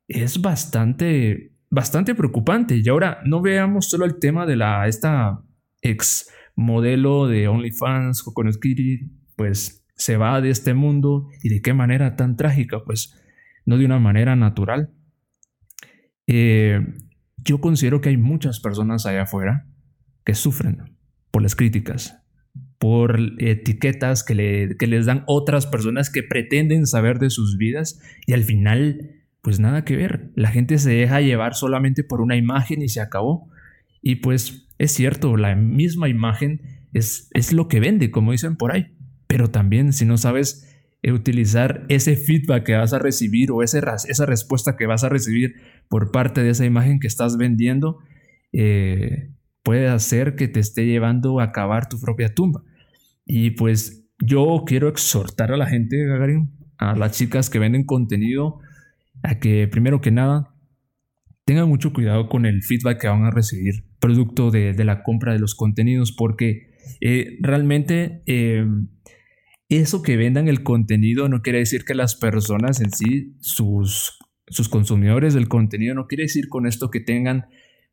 [0.09, 2.81] es bastante, bastante preocupante.
[2.83, 5.43] Y ahora no veamos solo el tema de la, esta
[5.83, 8.25] ex modelo de OnlyFans,
[8.61, 13.21] Kitty, pues se va de este mundo y de qué manera tan trágica, pues
[13.65, 14.91] no de una manera natural.
[16.27, 16.81] Eh,
[17.37, 19.67] yo considero que hay muchas personas allá afuera
[20.25, 20.97] que sufren
[21.31, 22.19] por las críticas,
[22.79, 28.01] por etiquetas que, le, que les dan otras personas que pretenden saber de sus vidas
[28.27, 30.31] y al final pues nada que ver.
[30.35, 33.51] La gente se deja llevar solamente por una imagen y se acabó.
[34.01, 36.63] Y pues es cierto, la misma imagen
[36.95, 38.97] es, es lo que vende, como dicen por ahí.
[39.27, 43.83] Pero también si no sabes eh, utilizar ese feedback que vas a recibir o ese,
[44.09, 45.57] esa respuesta que vas a recibir
[45.89, 47.99] por parte de esa imagen que estás vendiendo,
[48.51, 49.31] eh,
[49.63, 52.63] puede hacer que te esté llevando a acabar tu propia tumba.
[53.27, 56.07] Y pues yo quiero exhortar a la gente,
[56.79, 58.61] a las chicas que venden contenido,
[59.25, 60.55] a que primero que nada
[61.47, 65.39] tengan mucho cuidado con el feedback que van a recibir producto de, la compra de
[65.39, 68.67] los contenidos porque eh, realmente eh,
[69.71, 74.69] eso que vendan el contenido no quiere decir que las personas en sí, sus, sus
[74.69, 77.47] consumidores del contenido, no quiere decir con esto que tengan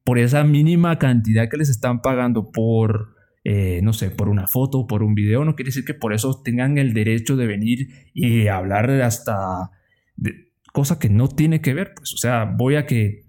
[0.03, 3.15] por esa mínima cantidad que les están pagando por,
[3.45, 6.41] eh, no sé, por una foto, por un video, no quiere decir que por eso
[6.43, 9.71] tengan el derecho de venir y hablar hasta
[10.17, 11.93] de cosa que no tiene que ver.
[11.95, 13.25] Pues, o sea, voy a que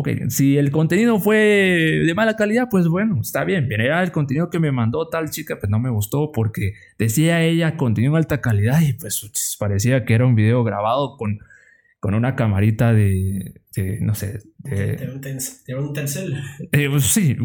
[0.00, 1.36] Ok, si el contenido fue
[2.06, 3.66] de mala calidad, pues bueno, está bien.
[3.66, 7.76] Mira, el contenido que me mandó tal chica, pues no me gustó porque decía ella
[7.76, 11.40] contenido de alta calidad y pues parecía que era un video grabado con,
[11.98, 13.60] con una camarita de,
[14.00, 15.20] no sé, de, un,
[15.92, 16.36] tencel.
[16.70, 17.36] Eh, pues sí,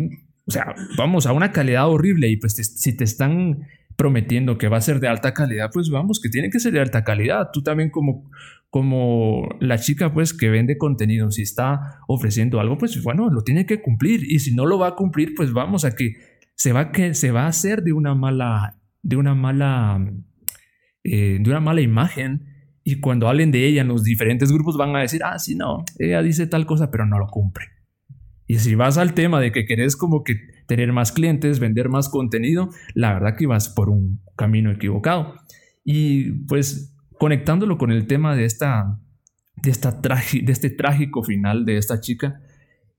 [0.45, 3.65] o sea, vamos a una calidad horrible y pues si te están
[3.95, 6.81] prometiendo que va a ser de alta calidad, pues vamos, que tiene que ser de
[6.81, 7.49] alta calidad.
[7.51, 8.29] Tú también como,
[8.73, 13.67] como la chica pues que vende contenido, si está ofreciendo algo, pues bueno, lo tiene
[13.67, 16.15] que cumplir y si no lo va a cumplir, pues vamos a que
[16.55, 20.03] se va, que, se va a hacer de una mala, de una mala,
[21.03, 22.47] eh, de una mala imagen
[22.83, 25.85] y cuando hablen de ella en los diferentes grupos van a decir, ah, sí, no,
[25.99, 27.65] ella dice tal cosa, pero no lo cumple.
[28.47, 30.33] Y si vas al tema de que querés como que
[30.65, 35.35] tener más clientes, vender más contenido, la verdad que vas por un camino equivocado.
[35.85, 36.92] Y pues
[37.23, 38.99] conectándolo con el tema de, esta,
[39.55, 42.41] de, esta de este trágico final de esta chica,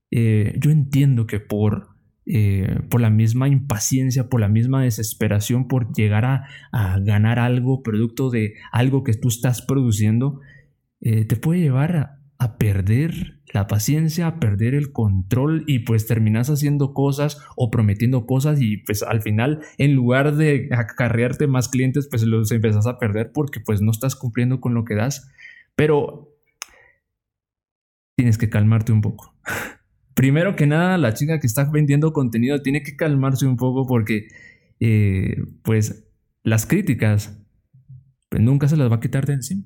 [0.09, 1.89] eh, yo entiendo que por,
[2.25, 8.31] eh, por la misma impaciencia, por la misma desesperación, por llegar a, ganar algo, producto
[8.31, 10.41] de algo que tú estás produciendo,
[11.01, 16.05] eh, te puede llevar a, a perder la paciencia, a perder el control y pues
[16.05, 21.69] terminas haciendo cosas o prometiendo cosas y pues al final en lugar de acarrearte más
[21.69, 25.31] clientes pues los empezás a perder porque pues no estás cumpliendo con lo que das.
[25.75, 26.37] Pero
[28.17, 29.33] tienes que calmarte un poco.
[30.13, 34.27] Primero que nada, la chica que está vendiendo contenido tiene que calmarse un poco porque
[34.81, 36.09] eh, pues
[36.43, 37.41] las críticas
[38.27, 39.63] pues nunca se las va a quitar de encima.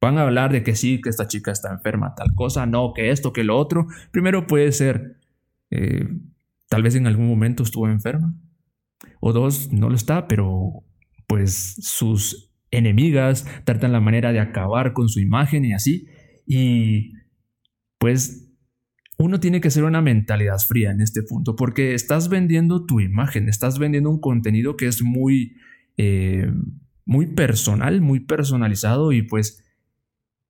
[0.00, 3.10] Van a hablar de que sí, que esta chica está enferma, tal cosa, no, que
[3.10, 3.86] esto, que lo otro.
[4.12, 5.18] Primero puede ser,
[5.70, 6.08] eh,
[6.68, 8.34] tal vez en algún momento estuvo enferma.
[9.20, 10.84] O dos, no lo está, pero
[11.26, 16.06] pues sus enemigas tratan la manera de acabar con su imagen y así.
[16.46, 17.12] Y
[17.98, 18.48] pues
[19.18, 23.48] uno tiene que ser una mentalidad fría en este punto, porque estás vendiendo tu imagen,
[23.48, 25.56] estás vendiendo un contenido que es muy,
[25.96, 26.52] eh,
[27.04, 29.64] muy personal, muy personalizado y pues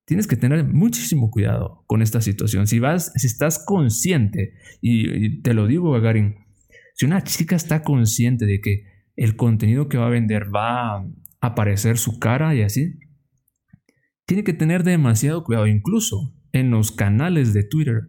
[0.08, 2.66] tienes que tener muchísimo cuidado con esta situación.
[2.66, 6.36] Si vas, si estás consciente, y, te lo digo, Gagarin,
[6.94, 8.84] si una chica está consciente de que
[9.16, 11.06] el contenido que va a vender va a
[11.42, 12.98] aparecer su cara y así,
[14.24, 15.66] tiene que tener demasiado cuidado.
[15.66, 18.08] Incluso en los canales de Twitter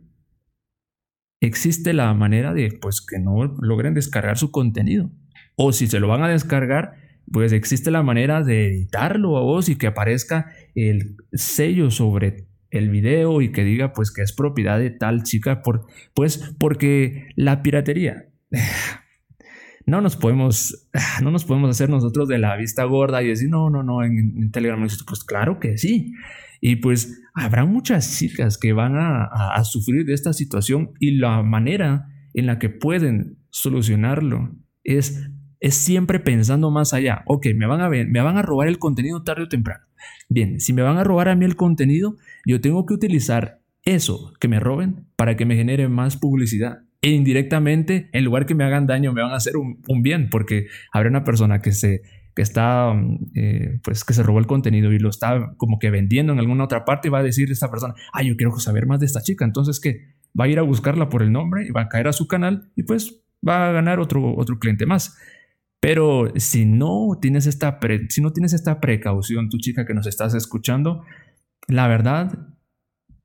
[1.41, 5.11] existe la manera de pues que no logren descargar su contenido.
[5.57, 6.93] O si se lo van a descargar,
[7.31, 12.89] pues existe la manera de editarlo a vos y que aparezca el sello sobre el
[12.89, 17.61] video y que diga pues que es propiedad de tal chica por pues porque la
[17.61, 18.29] piratería
[19.85, 20.87] no nos podemos
[21.23, 24.51] no nos podemos hacer nosotros de la vista gorda y decir no no no en,
[24.51, 26.13] Telegram pues claro que sí.
[26.61, 31.41] Y pues habrá muchas chicas que van a, a sufrir de esta situación y la
[31.41, 35.28] manera en la que pueden solucionarlo es
[35.59, 37.23] es siempre pensando más allá.
[37.25, 39.85] Ok, me van a me van a robar el contenido tarde o temprano.
[40.29, 44.33] Bien, si me van a robar a mí el contenido, yo tengo que utilizar eso
[44.39, 46.83] que me roben para que me genere más publicidad.
[47.01, 50.67] E indirectamente, en lugar que me hagan daño, me van a hacer un, bien, porque
[50.91, 52.01] habrá una persona que se
[52.35, 52.93] que está,
[53.35, 56.63] eh, pues que se robó el contenido y lo está como que vendiendo en alguna
[56.63, 59.21] otra parte y va a decir esta persona, ah, yo quiero saber más de esta
[59.21, 62.07] chica, entonces que va a ir a buscarla por el nombre y va a caer
[62.07, 65.17] a su canal y pues va a ganar otro, otro cliente más.
[65.81, 70.33] Pero si no tienes esta, si no tienes esta precaución, tu chica que nos estás
[70.33, 71.03] escuchando,
[71.67, 72.49] la verdad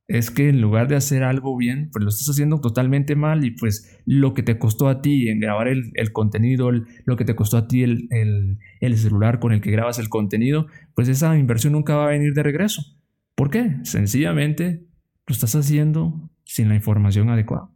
[0.07, 3.53] es que en lugar de hacer algo bien, pues lo estás haciendo totalmente mal y
[3.53, 7.57] pues lo que te costó a ti en grabar el, contenido, lo que te costó
[7.57, 8.09] a ti el,
[8.81, 12.35] el, celular con el que grabas el contenido, pues esa inversión nunca va a venir
[12.35, 12.83] de regreso.
[13.35, 13.79] ¿Por qué?
[13.83, 14.87] Sencillamente
[15.27, 17.71] lo estás haciendo sin la información adecuada.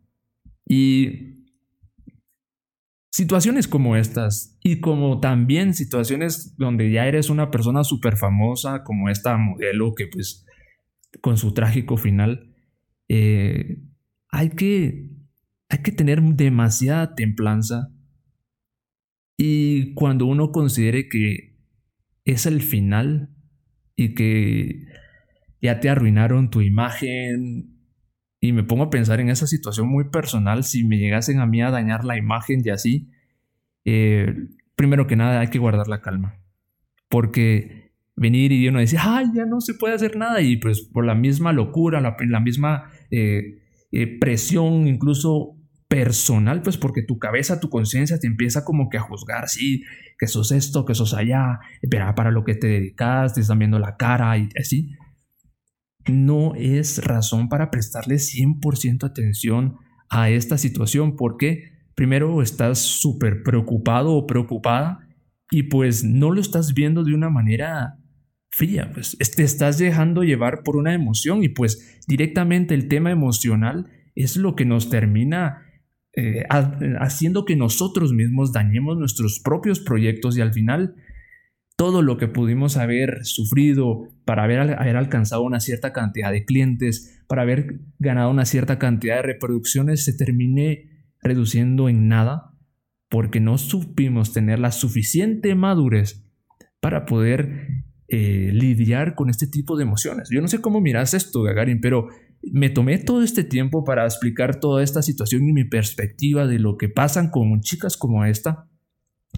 [0.67, 1.38] Y
[3.19, 9.09] Situaciones como estas y como también situaciones donde ya eres una persona súper famosa como
[9.09, 10.47] esta modelo que pues
[11.21, 12.55] con su trágico final,
[13.09, 13.83] eh,
[14.29, 15.11] hay, que,
[15.69, 17.93] hay que tener demasiada templanza.
[19.37, 21.59] Y cuando uno considere que
[22.25, 23.35] es el final
[23.97, 24.85] y que
[25.61, 27.78] ya te arruinaron tu imagen,
[28.41, 31.61] y me pongo a pensar en esa situación muy personal, si me llegasen a mí
[31.61, 33.11] a dañar la imagen y así,
[33.85, 34.35] eh,
[34.77, 36.41] primero que nada hay que guardar la calma.
[37.09, 41.05] Porque venir y uno decir, ay, ya no se puede hacer nada, y pues por
[41.05, 45.57] la misma locura, la, misma eh, eh, presión, incluso
[45.89, 49.85] personal, pues porque tu cabeza, tu conciencia te empieza como que a juzgar, sí,
[50.19, 51.61] que sos esto, que sos allá,
[51.91, 54.95] pero para lo que te dedicas, te están viendo la cara y así.
[56.07, 59.77] No es razón para prestarle 100% atención
[60.09, 65.09] a esta situación porque primero estás súper preocupado o preocupada
[65.51, 67.99] y pues no lo estás viendo de una manera
[68.51, 73.91] fría, pues te estás dejando llevar por una emoción y pues directamente el tema emocional
[74.15, 75.63] es lo que nos termina
[76.15, 76.45] eh,
[76.99, 80.95] haciendo que nosotros mismos dañemos nuestros propios proyectos y al final
[81.79, 84.59] todo lo que pudimos haber sufrido para haber,
[84.97, 90.13] alcanzado una cierta cantidad de clientes, para haber ganado una cierta cantidad de reproducciones, se
[90.13, 92.53] termine reduciendo en nada
[93.09, 96.25] porque no supimos tener la suficiente madurez
[96.81, 97.69] para poder
[98.09, 100.31] eh, lidiar con este tipo de emociones.
[100.33, 102.09] Yo no sé cómo miras esto, Gagarin, pero
[102.43, 106.77] me tomé todo este tiempo para explicar toda esta situación y mi perspectiva de lo
[106.77, 108.69] que pasan con chicas como esta,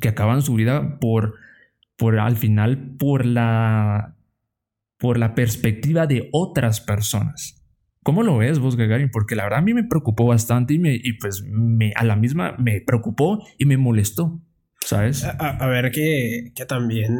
[0.00, 1.34] que acaban su vida por,
[2.00, 4.16] por al final, por la,
[4.98, 7.62] por la perspectiva de otras personas.
[8.02, 9.10] ¿Cómo lo ves vos, Gagarin?
[9.10, 12.16] Porque la verdad a mí me preocupó bastante y, me, y pues me, a la
[12.16, 14.40] misma me preocupó y me molestó,
[14.80, 15.26] ¿sabes?
[15.26, 17.18] A, ver que, que también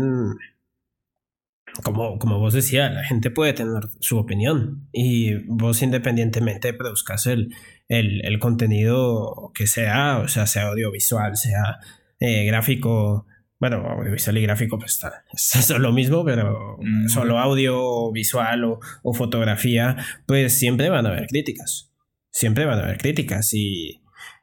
[1.85, 7.55] como, como vos decías, la gente puede tener su opinión y vos independientemente produzcas el,
[7.89, 11.81] el, el contenido que sea, o sea, sea audiovisual, sea
[12.19, 13.27] eh, gráfico,
[13.61, 19.15] bueno, audiovisual y gráfico pues está, es lo mismo, pero solo audio, visual o, o,
[19.15, 19.97] fotografía,
[20.27, 21.93] pues siempre van a haber críticas,
[22.31, 24.01] siempre van a haber críticas y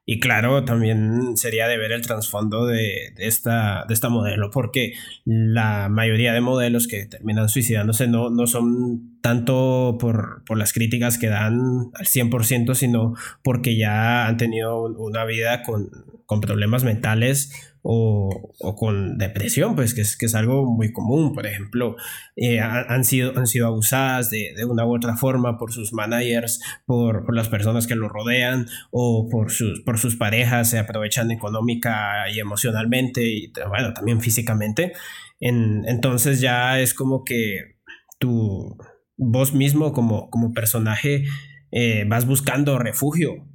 [0.09, 4.93] y claro, también sería de ver el trasfondo de, esta, de esta modelo, porque
[5.25, 11.17] la mayoría de modelos que terminan suicidándose no, no son tanto por, por las críticas
[11.17, 11.59] que dan
[11.93, 15.89] al 100%, sino porque ya han tenido una vida con,
[16.25, 17.51] con problemas mentales
[17.89, 21.33] o, o, con depresión, pues que es, que es algo muy común.
[21.33, 21.95] Por ejemplo,
[22.35, 26.59] eh, han, sido, han sido abusadas de, de, una u otra forma por sus managers,
[26.85, 31.31] por, por las personas que lo rodean o por sus, por sus parejas, se aprovechan
[31.31, 34.91] económica y emocionalmente y bueno, también físicamente.
[35.39, 37.77] En, entonces ya es como que
[38.19, 38.77] tú,
[39.17, 41.25] vos mismo como, como personaje,
[41.71, 43.47] eh, vas buscando refugio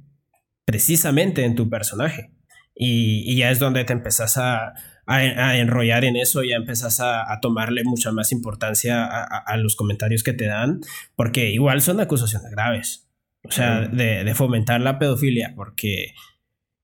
[0.65, 2.31] precisamente en tu personaje.
[2.75, 4.73] Y, ya es donde te empezás a,
[5.05, 10.23] a, enrollar en eso, ya empezás a, a tomarle mucha más importancia a, los comentarios
[10.23, 10.81] que te dan,
[11.15, 13.09] porque igual son acusaciones graves.
[13.45, 16.13] O sea, de, de fomentar la pedofilia, porque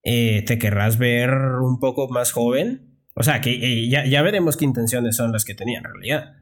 [0.03, 2.99] eh, te querrás ver un poco más joven.
[3.15, 6.35] O sea, que eh, ya, ya veremos qué intenciones son las que tenía en realidad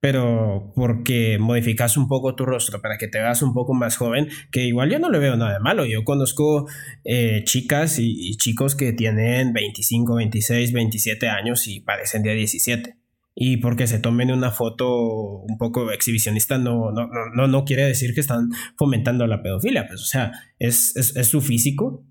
[0.00, 4.28] pero porque modificas un poco tu rostro para que te veas un poco más joven,
[4.50, 5.84] que igual yo no le veo nada de malo.
[5.84, 6.66] Yo conozco
[7.04, 12.96] eh, chicas y, chicos que tienen 25, 26, 27 años y parecen de 17.
[13.34, 18.14] Y porque se tomen una foto un poco exhibicionista no, no, no, no quiere decir
[18.14, 19.86] que están fomentando la pedofilia.
[19.86, 22.04] Pues, o sea, es, es, es su físico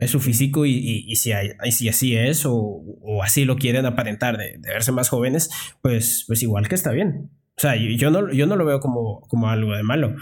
[0.00, 1.32] es su físico y, si,
[1.70, 2.82] si, así es o,
[3.22, 5.50] así lo quieren aparentar de, verse más jóvenes,
[5.82, 7.30] pues, pues igual que está bien.
[7.56, 10.16] O sea, yo, no, yo no lo veo como, como algo de malo.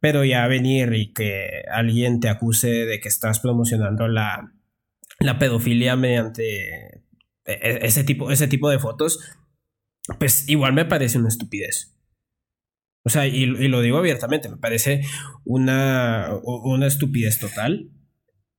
[0.00, 4.54] Pero ya venir y que alguien te acuse de que estás promocionando la,
[5.20, 7.02] la pedofilia mediante
[7.44, 9.20] e, e, ese tipo, ese tipo de fotos,
[10.18, 11.94] pues igual me parece una estupidez.
[13.04, 15.02] O sea, y, y lo digo abiertamente, me parece
[15.44, 17.90] una, una estupidez total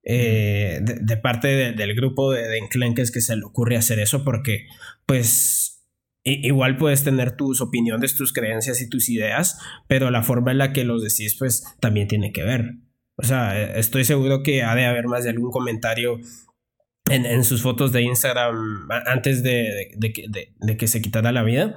[0.03, 4.65] eh, de, parte del grupo de, de, enclenques que se le ocurre hacer eso, porque
[5.05, 5.85] pues
[6.23, 10.73] igual puedes tener tus opiniones, tus creencias y tus ideas, pero la forma en la
[10.73, 12.75] que los decís pues también tiene que ver.
[13.15, 16.19] O sea, e, estoy seguro que ha de haber más de algún comentario
[17.09, 21.75] en, en sus fotos de Instagram antes de, de, de que se quitara la vida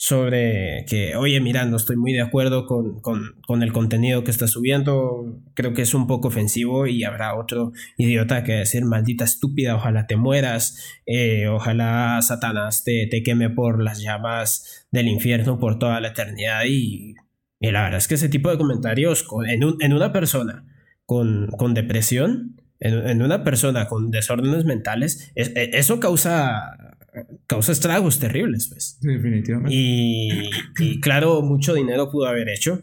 [0.00, 4.30] sobre que, oye, mira, no estoy muy de acuerdo con, con, con, el contenido que
[4.30, 9.24] está subiendo, creo que es un poco ofensivo y habrá otro idiota que decir, maldita
[9.24, 15.58] estúpida, ojalá te mueras, eh, ojalá Satanás te, te, queme por las llamas del infierno
[15.58, 17.16] por toda la eternidad y,
[17.58, 20.64] y la verdad es que ese tipo de comentarios en, un, en una persona
[21.06, 26.87] con, con depresión, en, en, una persona con desórdenes mentales, e, eso causa
[27.46, 28.98] causa estragos terribles, pues.
[29.00, 29.74] Definitivamente.
[29.74, 32.82] Y, y, claro, mucho dinero pudo haber hecho.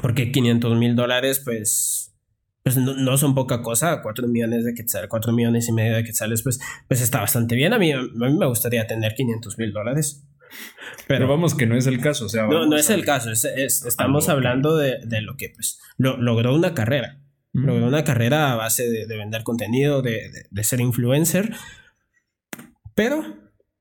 [0.00, 2.16] Porque 500 mil dólares, pues,
[2.62, 6.42] pues no, son poca cosa, 4 millones de quetzales, 4 millones y medio de quetzales,
[6.42, 7.72] pues, pues está bastante bien.
[7.72, 10.24] A mí, a mí me gustaría tener 500 mil dólares.
[11.06, 14.28] Pero, vamos que no es el caso, o sea, no, no es el caso, estamos
[14.28, 17.20] hablando de, de, lo que pues logró una carrera,
[17.52, 21.54] logró una carrera a base de, vender contenido, de, de, ser influencer,
[22.98, 23.22] pero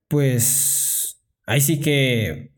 [0.10, 2.54] pues ahí sí que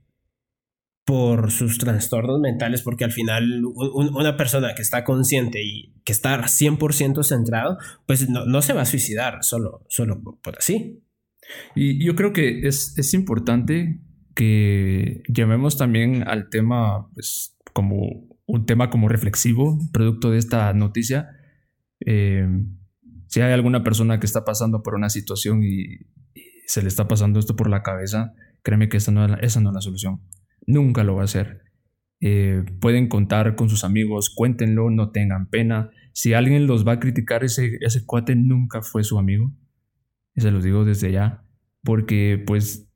[1.06, 6.38] por sus trastornos mentales, porque al final una persona que está consciente y que está
[6.38, 11.02] 100% centrado, pues no, no, se va a suicidar solo, solo por, así.
[11.76, 14.02] Y yo creo que es, es, importante
[14.36, 21.30] que llamemos también al tema, pues como un tema como reflexivo, producto de esta noticia.
[22.06, 22.46] Eh,
[23.28, 26.00] si hay alguna persona que está pasando por una situación y,
[26.70, 29.76] se le está pasando esto por la cabeza, créeme que esa no, esa no es
[29.76, 30.22] la solución
[30.70, 31.64] nunca lo va a hacer.
[32.22, 35.90] Eh, pueden contar con sus amigos, cuéntenlo, no tengan pena.
[36.14, 39.52] Si alguien los va a criticar, ese, ese cuate nunca fue su amigo.
[40.36, 41.44] Y se los digo desde ya.
[41.84, 42.90] Porque, pues,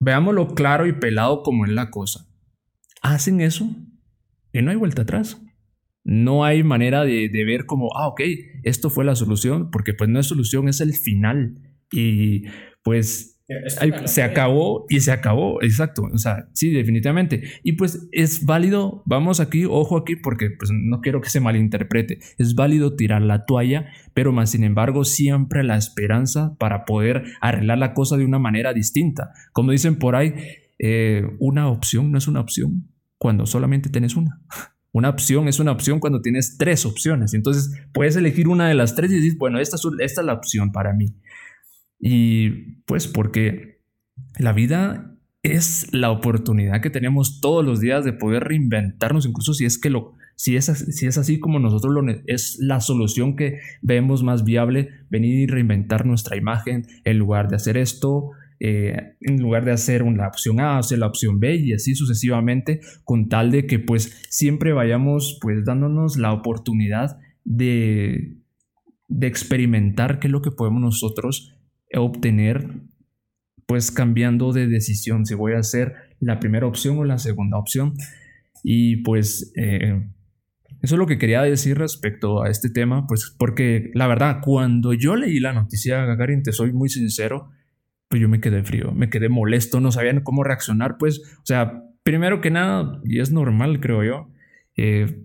[0.00, 2.26] veámoslo claro y pelado como es la cosa.
[3.02, 3.68] Hacen eso
[4.52, 5.42] y no hay vuelta atrás.
[6.04, 8.20] No hay manera de, de ver como, ah, ok,
[8.62, 11.75] esto fue la solución, porque pues no es solución, es el final.
[11.92, 12.44] Y
[12.82, 13.36] pues
[14.06, 16.02] se acabó y se acabó, exacto.
[16.12, 17.44] O sea, sí, definitivamente.
[17.62, 22.18] Y pues es válido, vamos aquí, ojo aquí, porque pues no quiero que se malinterprete.
[22.38, 27.78] Es válido tirar la toalla, pero más sin embargo, siempre la esperanza para poder arreglar
[27.78, 29.30] la cosa de una manera distinta.
[29.52, 30.34] Como dicen por ahí,
[30.78, 34.40] eh, una opción no es una opción cuando solamente tienes una.
[34.92, 37.34] Una opción es una opción cuando tienes tres opciones.
[37.34, 40.72] Entonces puedes elegir una de las tres y decir, bueno, esta esta es la opción
[40.72, 41.14] para mí.
[41.98, 43.80] Y pues porque
[44.38, 49.64] la vida es la oportunidad que tenemos todos los días de poder reinventarnos, incluso si
[49.64, 53.60] es que lo, si es, si es así como nosotros lo es la solución que
[53.80, 59.40] vemos más viable, venir y reinventar nuestra imagen en lugar de hacer esto, eh, en
[59.40, 63.50] lugar de hacer una opción A, hacer la opción B y así sucesivamente, con tal
[63.50, 68.36] de que pues siempre vayamos pues dándonos la oportunidad de,
[69.08, 71.55] de experimentar qué es lo que podemos nosotros
[72.00, 72.68] obtener,
[73.66, 77.94] pues cambiando de decisión, si voy a hacer la primera opción o la segunda opción.
[78.62, 80.02] Y pues eh,
[80.82, 84.92] eso es lo que quería decir respecto a este tema, pues porque la verdad, cuando
[84.92, 87.50] yo leí la noticia, Gagarin, te soy muy sincero,
[88.08, 91.82] pues yo me quedé frío, me quedé molesto, no sabían cómo reaccionar, pues, o sea,
[92.02, 94.30] primero que nada, y es normal, creo yo,
[94.76, 95.24] eh,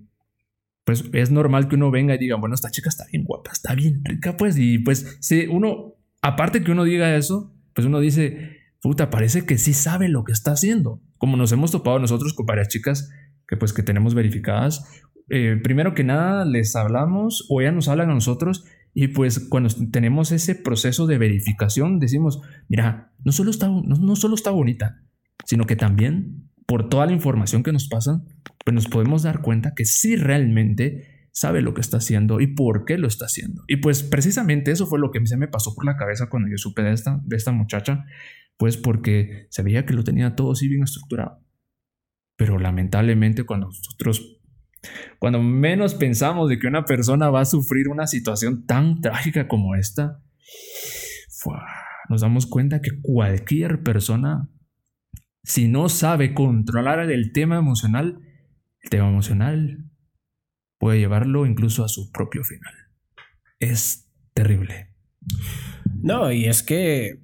[0.83, 3.75] pues es normal que uno venga y diga, bueno, esta chica está bien guapa, está
[3.75, 5.90] bien rica, pues, y pues, si uno
[6.21, 10.31] aparte que uno diga eso, pues uno dice, puta, parece que sí sabe lo que
[10.31, 11.01] está haciendo.
[11.17, 13.11] Como nos hemos topado nosotros con varias chicas
[13.47, 18.09] que pues que tenemos verificadas, eh, primero que nada les hablamos o ya nos hablan
[18.09, 23.69] a nosotros y pues cuando tenemos ese proceso de verificación decimos, mira, no solo está,
[23.69, 25.01] no solo está bonita,
[25.45, 28.23] sino que también por toda la información que nos pasan,
[28.63, 32.85] pues nos podemos dar cuenta que sí realmente sabe lo que está haciendo y por
[32.85, 33.63] qué lo está haciendo.
[33.67, 36.57] Y pues precisamente eso fue lo que se me pasó por la cabeza cuando yo
[36.57, 38.05] supe de esta, de esta muchacha,
[38.57, 41.39] pues porque se veía que lo tenía todo así bien estructurado.
[42.35, 44.39] Pero lamentablemente cuando nosotros,
[45.19, 49.75] cuando menos pensamos de que una persona va a sufrir una situación tan trágica como
[49.75, 50.21] esta,
[52.09, 54.49] nos damos cuenta que cualquier persona,
[55.43, 58.19] si no sabe controlar el tema emocional,
[58.81, 59.90] el tema emocional
[60.81, 62.73] puede llevarlo incluso a su propio final.
[63.59, 64.89] Es terrible.
[66.01, 67.19] No, y es que,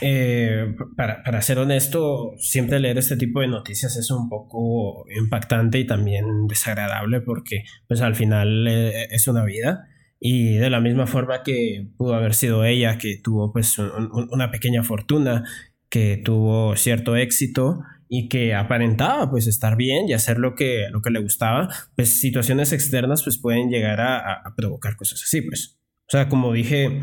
[0.00, 5.86] eh, para, ser honesto, siempre leer este tipo de noticias es un poco impactante y
[5.86, 9.86] también desagradable porque pues al final eh, es una vida.
[10.18, 14.82] Y de la misma forma que pudo haber sido ella, que tuvo pues una pequeña
[14.82, 15.44] fortuna,
[15.90, 21.02] que tuvo cierto éxito, y que aparentaba pues estar bien y hacer lo que, lo
[21.02, 25.78] que le gustaba, pues situaciones externas pues pueden llegar a, provocar cosas así pues.
[26.06, 27.02] O sea, como dije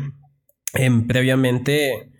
[0.74, 2.10] em, previamente,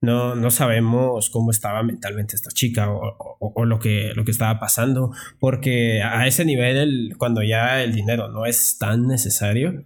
[0.00, 5.12] no, no sabemos cómo estaba mentalmente esta chica o, lo, que, lo que estaba pasando,
[5.38, 9.84] porque a ese nivel, cuando ya el dinero no es tan necesario,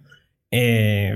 [0.49, 1.13] eh,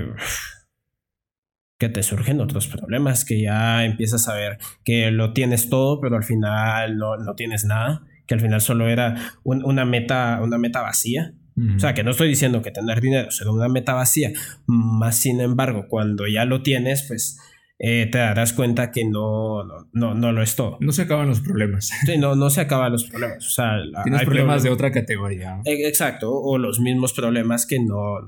[1.82, 6.14] que te surgen otros problemas, que ya empiezas a ver que lo tienes todo, pero
[6.14, 10.80] al final no, no tienes nada, que al final solo era una, meta, una meta
[10.80, 11.34] vacía.
[11.76, 14.30] O sea, que no estoy diciendo que tener dinero sea una meta vacía,
[14.66, 17.40] más sin embargo, cuando ya lo tienes, pues
[17.80, 20.78] eh, te darás cuenta que no, no, no, lo es todo.
[20.78, 21.90] No se acaban los problemas.
[22.06, 23.44] Sí, no, no se acaban los problemas.
[23.44, 23.72] O sea,
[24.04, 25.60] Tienes problemas de otra categoría.
[25.64, 28.20] E, exacto, o los mismos problemas que no,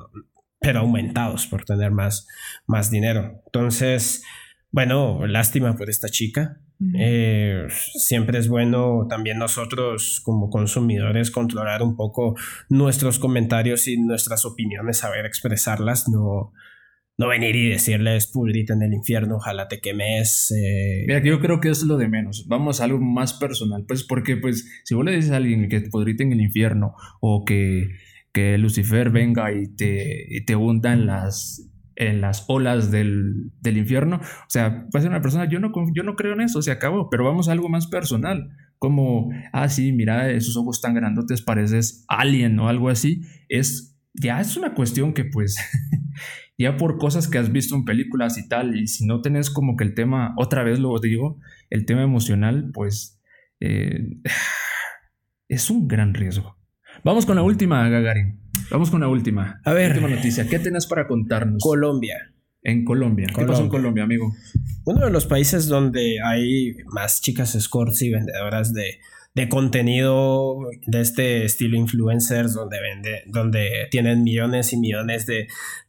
[0.65, 2.27] pero aumentados por tener más,
[2.67, 3.43] más dinero.
[3.47, 4.25] Entonces,
[4.71, 6.61] bueno, lástima por esta chica.
[6.99, 12.35] Eh, siempre es bueno también nosotros como consumidores controlar un poco
[12.69, 16.53] nuestros comentarios y nuestras opiniones, saber expresarlas, no,
[17.17, 20.51] no venir y decirles pudrite en el infierno, ojalá te quemes.
[20.51, 21.05] Eh.
[21.07, 22.47] Mira, yo creo que es lo de menos.
[22.49, 25.83] Vamos a algo más personal, pues porque pues si vos le dices a alguien que
[25.83, 27.89] pudrite en el infierno o que,
[28.35, 34.17] que Lucifer venga y te, te hunda en las en las olas del, del, infierno.
[34.17, 37.09] O sea, a ser una persona, yo no, yo no creo en eso, se acabó,
[37.09, 42.05] pero vamos a algo más personal, como, ah, sí, mira, esos ojos tan grandotes, pareces
[42.09, 43.23] alien o algo así.
[43.49, 45.55] Es, ya es una cuestión que pues,
[46.59, 49.77] ya por cosas que has visto en películas y tal, y si no tenés como
[49.77, 51.39] que el tema, otra vez lo digo,
[51.71, 53.23] el tema emocional, pues,
[53.61, 54.19] eh,
[55.49, 56.57] es un gran riesgo.
[57.05, 58.41] Vamos con la última, Gagarin.
[58.71, 59.61] Vamos con la última.
[59.63, 59.93] A ver.
[59.93, 60.49] Última noticia.
[60.49, 61.63] ¿Qué tenés para contarnos?
[61.63, 62.33] Colombia.
[62.63, 63.27] En Colombia.
[63.27, 64.33] ¿Qué pasó en Colombia, amigo?
[64.87, 69.01] Uno de los países donde hay más chicas escorts y vendedoras de
[69.35, 75.49] de contenido de este estilo influencers donde vende, donde tienen millones y millones de,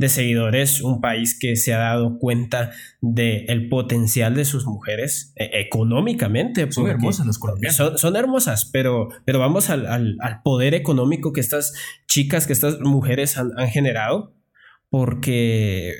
[0.09, 5.61] seguidores, un país que se ha dado cuenta del el potencial de sus mujeres e,
[5.61, 6.72] económicamente.
[6.72, 7.76] Son hermosas las colombianas.
[7.76, 11.73] Son, hermosas, pero, pero vamos al, al, poder económico que estas
[12.07, 14.34] chicas, que estas mujeres han, han generado,
[14.89, 15.93] porque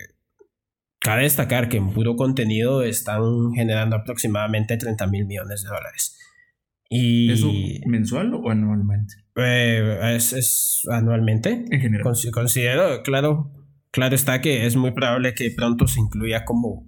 [1.00, 6.18] cabe destacar que en puro contenido están generando aproximadamente 30 mil millones de dólares.
[6.90, 7.52] Y, ¿Eso
[7.88, 9.16] mensual o anualmente?
[9.36, 11.66] Eh, es, anualmente.
[11.70, 12.04] En general.
[12.32, 13.52] considero, claro,
[13.92, 16.88] claro está que es muy probable que pronto se incluya como,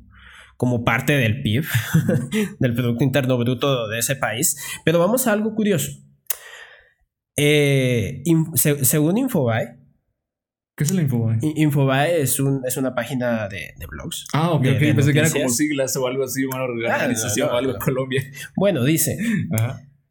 [0.55, 1.65] como parte del PIB,
[2.59, 4.55] del Producto Interno Bruto de ese país.
[4.85, 5.91] Pero vamos a algo curioso.
[7.35, 8.23] Eh,
[8.55, 9.76] según Infobae,
[10.77, 11.39] ¿Qué es el Infobae?
[11.41, 14.27] Infobae es, un, es una página de, blogs.
[14.31, 14.79] Ah, ok, ok.
[14.95, 18.23] Pensé que era como siglas o algo así, una ah, organización o algo en Colombia.
[18.55, 19.17] Bueno, dice.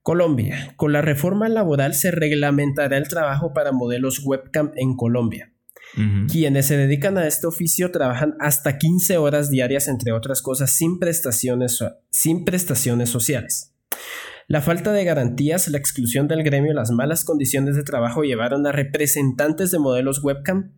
[0.03, 0.75] Colombia.
[0.75, 5.53] Con la reforma laboral se reglamentará el trabajo para modelos webcam en Colombia.
[6.31, 10.99] Quienes se dedican a este oficio trabajan hasta 15 horas diarias, entre otras cosas, sin
[10.99, 11.79] prestaciones,
[12.11, 13.76] sin prestaciones sociales.
[14.49, 18.73] La falta de garantías, la exclusión del gremio las malas condiciones de trabajo llevaron a
[18.73, 20.73] representantes de modelos webcam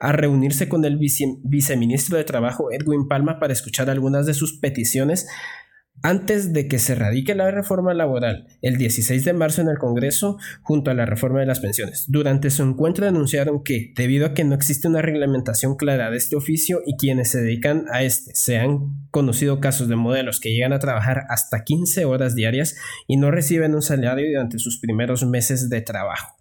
[0.00, 5.28] a reunirse con el viceministro de Trabajo Edwin Palma para escuchar algunas de sus peticiones
[6.02, 10.38] antes de que se radique la reforma laboral el 16 de marzo en el Congreso
[10.62, 12.04] junto a la reforma de las pensiones.
[12.08, 16.36] Durante su encuentro anunciaron que, debido a que no existe una reglamentación clara de este
[16.36, 20.72] oficio y quienes se dedican a este, se han conocido casos de modelos que llegan
[20.72, 25.68] a trabajar hasta 15 horas diarias y no reciben un salario durante sus primeros meses
[25.70, 26.36] de trabajo.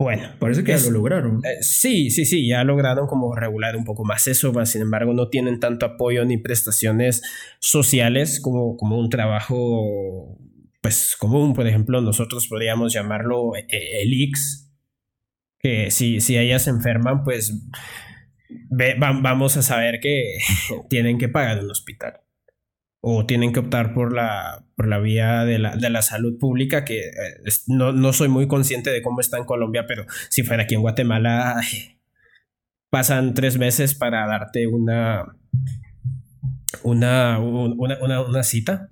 [0.00, 1.42] Bueno, parece que ya lo lograron.
[1.44, 5.28] Eh, sí, sí, sí, ya lograron como regular un poco más eso, sin embargo no
[5.28, 7.20] tienen tanto apoyo ni prestaciones
[7.58, 10.38] sociales como, como un trabajo
[10.80, 14.72] pues común, por ejemplo, nosotros podríamos llamarlo eh, el X,
[15.58, 17.52] que si, si ellas se enferman, pues
[18.98, 20.38] vamos a saber que
[20.88, 22.20] tienen que pagar un hospital
[23.00, 26.84] o tienen que optar por la, por la vía de la, de la salud pública,
[26.84, 27.12] que eh,
[27.66, 30.82] no, no, soy muy consciente de cómo está en Colombia, pero si fuera aquí en
[30.82, 31.60] Guatemala,
[32.90, 35.36] pasan tres meses para darte una,
[36.82, 38.88] una, una, una, cita.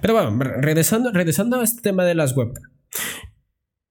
[0.00, 2.52] Pero bueno, regresando, regresando a este tema de las web.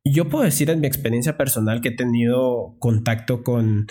[0.03, 3.87] Yo puedo decir en mi experiencia personal que he tenido contacto con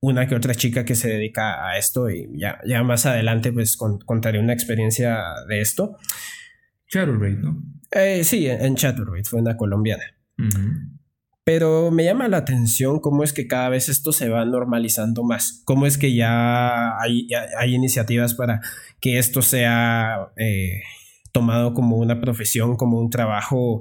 [0.00, 3.76] una que otra chica que se dedica a esto y ya, ya más adelante pues
[3.76, 5.18] contaré una experiencia
[5.48, 5.96] de esto.
[6.88, 7.62] Chaturbate, ¿no?
[7.90, 10.04] Eh, sí, en Chaturbate, fue una colombiana.
[11.44, 15.62] Pero me llama la atención cómo es que cada vez esto se va normalizando más,
[15.64, 17.26] cómo es que ya hay,
[17.58, 18.60] hay iniciativas para
[19.00, 20.82] que esto sea eh,
[21.32, 23.80] tomado como una profesión, como un trabajo,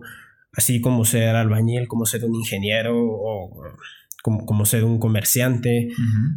[0.53, 3.51] así como ser albañil, como ser un ingeniero o
[4.45, 5.89] como, ser un comerciante,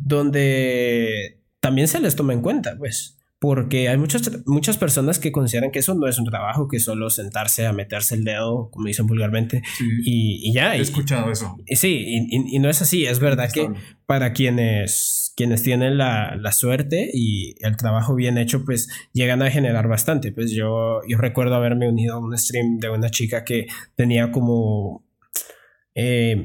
[0.03, 3.17] donde también se les toma en cuenta, pues.
[3.39, 7.09] Porque hay muchas, muchas personas que consideran que eso no es un trabajo, que solo
[7.09, 9.62] sentarse a meterse el dedo, como dicen vulgarmente,
[10.05, 10.77] y, ya.
[10.77, 11.57] He escuchado eso.
[11.67, 13.07] sí, y, no es así.
[13.07, 13.71] Es verdad que
[14.05, 19.51] para quienes, quienes tienen la, la, suerte y el trabajo bien hecho, pues llegan a
[19.51, 20.33] generar bastante.
[20.33, 25.03] Pues yo, yo recuerdo haberme unido a un stream de una chica que tenía como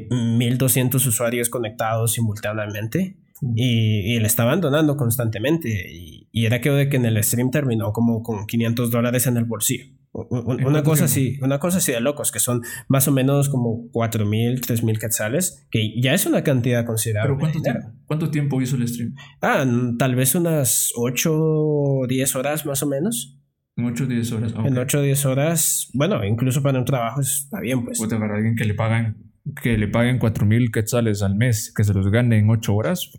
[0.10, 3.18] 1200 eh, usuarios conectados simultáneamente.
[3.56, 5.70] y, le estaban donando constantemente.
[5.92, 9.38] Y, y era que de que en el stream terminó como con 500 dólares en
[9.38, 9.86] el bolsillo.
[10.30, 14.26] Una cosa así, una cosa así de locos, que son más o menos como 4
[14.26, 17.36] mil, 3 mil quetzales, que ya es una cantidad considerable.
[17.36, 18.00] ¿Pero cuánto tiempo?
[18.06, 19.14] ¿Cuánto tiempo hizo el stream?
[19.42, 19.66] Ah,
[20.00, 23.38] tal vez unas 8 o 10 horas más o menos.
[23.76, 24.54] En 8 o 10 horas.
[24.64, 27.98] En 8 o 10 horas, bueno, incluso para un trabajo está bien, pues.
[27.98, 29.25] Puta, para alguien que le pagan
[29.62, 33.10] que le paguen 4 mil quetzales al mes, que se los gane en 8 horas,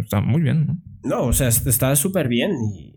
[0.00, 0.82] está, muy bien, ¿no?
[1.02, 2.94] No, o sea, está súper bien, y,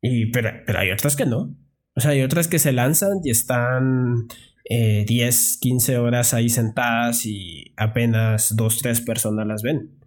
[0.00, 1.56] y pero, pero hay otras que no.
[1.94, 4.26] O sea, hay otras que se lanzan y están
[4.68, 9.98] eh, 10, 15 horas ahí sentadas y apenas dos, tres personas las ven.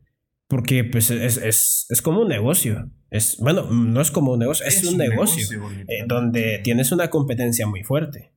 [0.48, 2.92] Porque pues es, es, es como un negocio.
[3.10, 5.48] Es, bueno, no es como un negocio, es, un, negocio,
[5.88, 8.34] eh, donde tienes una competencia muy fuerte.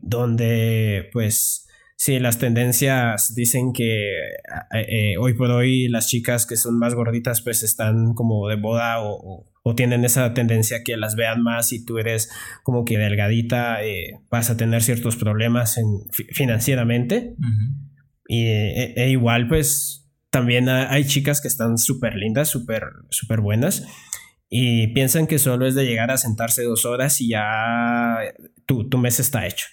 [0.00, 1.68] Donde pues
[2.00, 6.94] si las tendencias dicen que eh, eh, hoy por hoy las chicas que son más
[6.94, 11.74] gorditas pues están como de boda o, o, tienen esa tendencia que las vean más
[11.74, 12.30] y tú eres
[12.62, 17.36] como que delgadita, eh, vas a tener ciertos problemas en, financieramente.
[18.26, 23.86] Y e, e igual pues también hay chicas que están súper lindas, súper super buenas
[24.48, 28.16] y piensan que solo es de llegar a sentarse dos horas y ya
[28.64, 29.66] tu, tu mes está hecho.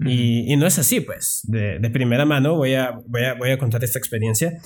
[0.00, 1.40] Y, no es así, pues.
[1.44, 4.60] De, primera mano voy a, voy, a, voy a contar esta experiencia.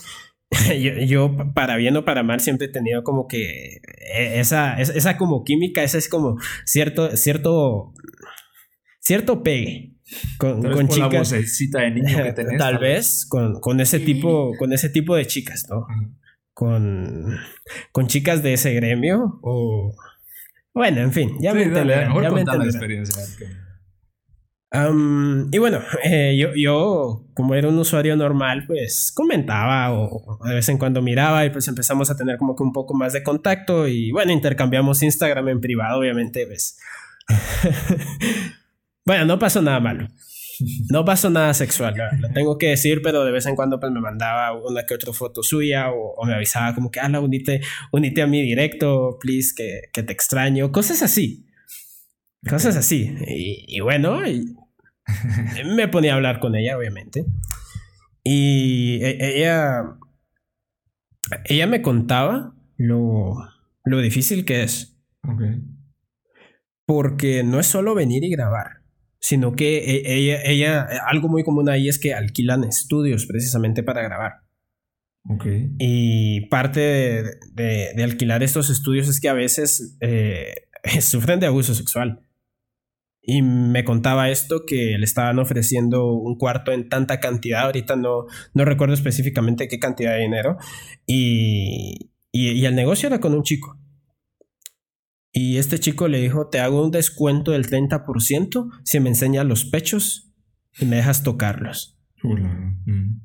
[1.07, 3.81] yo, para bien o para mal, siempre he tenido como que
[4.15, 7.95] e, esa, esa, como química, esa es como cierto, cierto,
[9.01, 9.95] cierto pegue
[10.37, 11.31] con, con chicas.
[11.31, 15.67] de niño que tenés, tal, vez con, con, ese tipo, con ese tipo de chicas,
[15.71, 15.87] ¿no?
[16.53, 17.39] Con,
[17.93, 19.95] con chicas de ese gremio o...
[20.75, 23.23] Bueno, en fin, ya me dale, ya me la experiencia
[24.74, 30.69] y bueno, eh, yo, yo, como era un usuario normal, pues comentaba o, de vez
[30.69, 33.86] en cuando miraba y pues empezamos a tener como que un poco más de contacto
[33.86, 36.78] y bueno, intercambiamos Instagram en privado, obviamente, pues.
[39.05, 40.09] bueno, no pasó nada malo.
[40.90, 44.01] No pasó nada sexual, lo, tengo que decir, pero de vez en cuando pues me
[44.01, 48.27] mandaba una que otra foto suya o, me avisaba como que, ah, unite, unite a
[48.27, 51.47] mi directo, please, que, que te extraño, cosas así.
[52.49, 53.15] Cosas así.
[53.27, 54.55] Y, y bueno, y
[55.77, 57.24] me ponía a hablar con ella, obviamente.
[58.24, 59.99] Y e, ella,
[61.45, 63.37] ella me contaba lo,
[63.85, 64.97] lo difícil que es.
[66.87, 68.83] Porque no es solo venir y grabar,
[69.20, 74.03] sino que e, ella, ella, algo muy común ahí es que alquilan estudios precisamente para
[74.03, 74.43] grabar.
[75.79, 80.53] Y parte de, de, alquilar estos estudios es que a veces eh,
[81.01, 82.27] sufren de abuso sexual.
[83.24, 88.27] Y me contaba esto que le estaban ofreciendo un cuarto en tanta cantidad, ahorita no,
[88.53, 90.57] no recuerdo específicamente qué cantidad de dinero,
[91.07, 93.78] y, y, el negocio era con un chico.
[95.31, 99.65] Y este chico le dijo, te hago un descuento del 30% si me enseñas los
[99.65, 100.35] pechos
[100.78, 101.99] y me dejas tocarlos.
[102.23, 103.20] Mm.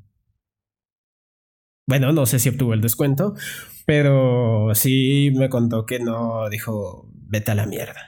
[1.86, 3.34] Bueno, no sé si obtuvo el descuento,
[3.86, 8.07] pero sí me contó que no, dijo, vete a la mierda.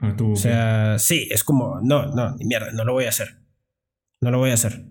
[0.00, 3.40] Ah, o sea, sí, es como, no, no, ni mierda, no lo voy a hacer.
[4.20, 4.84] No lo voy a hacer.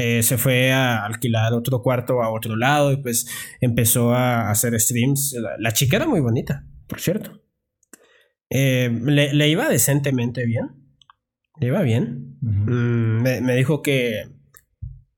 [0.00, 3.28] Eh, se fue a alquilar otro cuarto a otro lado y pues
[3.60, 5.36] empezó a hacer streams.
[5.58, 7.42] La, chica era muy bonita, por cierto.
[8.48, 10.68] Eh, le, iba decentemente bien.
[11.60, 12.38] Le iba bien.
[12.40, 14.22] Mm, me, dijo que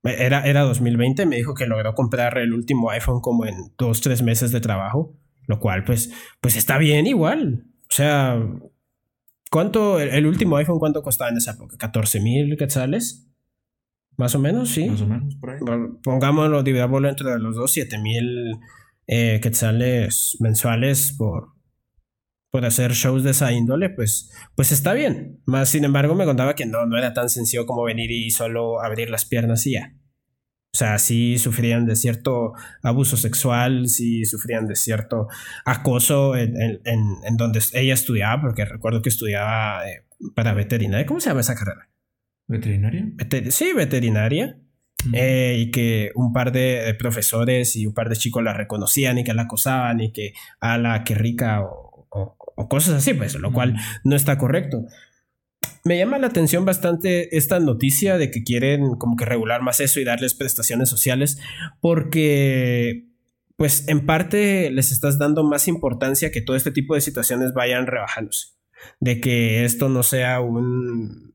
[0.02, 4.22] era, era 2020, me dijo que logró comprar el último iPhone como en dos, tres
[4.22, 5.14] meses de trabajo,
[5.46, 6.10] lo cual pues,
[6.40, 7.69] pues está bien igual.
[7.90, 8.40] O sea,
[9.50, 11.76] ¿cuánto, el, último iPhone cuánto costaba en esa época?
[11.76, 13.28] ¿14 mil quetzales?
[14.16, 14.88] Más o menos, sí.
[14.88, 15.58] Más o menos, por ahí.
[16.02, 18.58] Pongámoslo, dividámoslo entre los dos, 7 mil
[19.08, 21.54] eh, quetzales mensuales por,
[22.50, 25.40] por hacer shows de esa índole, pues, pues está bien.
[25.46, 28.80] Más sin embargo, me contaba que no, no era tan sencillo como venir y solo
[28.80, 29.94] abrir las piernas y ya.
[30.72, 32.52] O sea, sí sufrían de cierto
[32.82, 35.26] abuso sexual, sí sufrían de cierto
[35.64, 36.80] acoso en,
[37.36, 41.06] donde ella estudiaba, porque recuerdo que estudiaba eh, para veterinaria.
[41.06, 41.88] ¿Cómo se llama esa carrera?
[42.46, 43.06] ¿Veterinaria?
[43.50, 44.58] sí, veterinaria.
[45.14, 49.24] Eh, y que un par de profesores y un par de chicos la reconocían y
[49.24, 52.36] que la acosaban y que, a la que rica o,
[52.68, 54.84] cosas así, pues, lo cual no está correcto
[55.84, 60.00] me llama la atención bastante esta noticia de que quieren como que regular más eso
[60.00, 61.38] y darles prestaciones sociales
[61.80, 63.06] porque
[63.56, 67.86] pues en parte les estás dando más importancia que todo este tipo de situaciones vayan
[67.86, 68.48] rebajándose.
[68.98, 71.32] De que esto no sea un...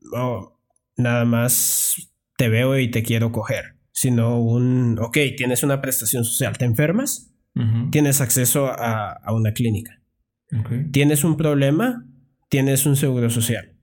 [0.96, 1.94] nada más
[2.36, 7.34] te veo y te quiero coger sino un, ok, tienes una prestación social, te enfermas,
[7.90, 10.02] tienes acceso a, una clínica.
[10.92, 12.04] Tienes un problema,
[12.50, 13.75] tienes un seguro social.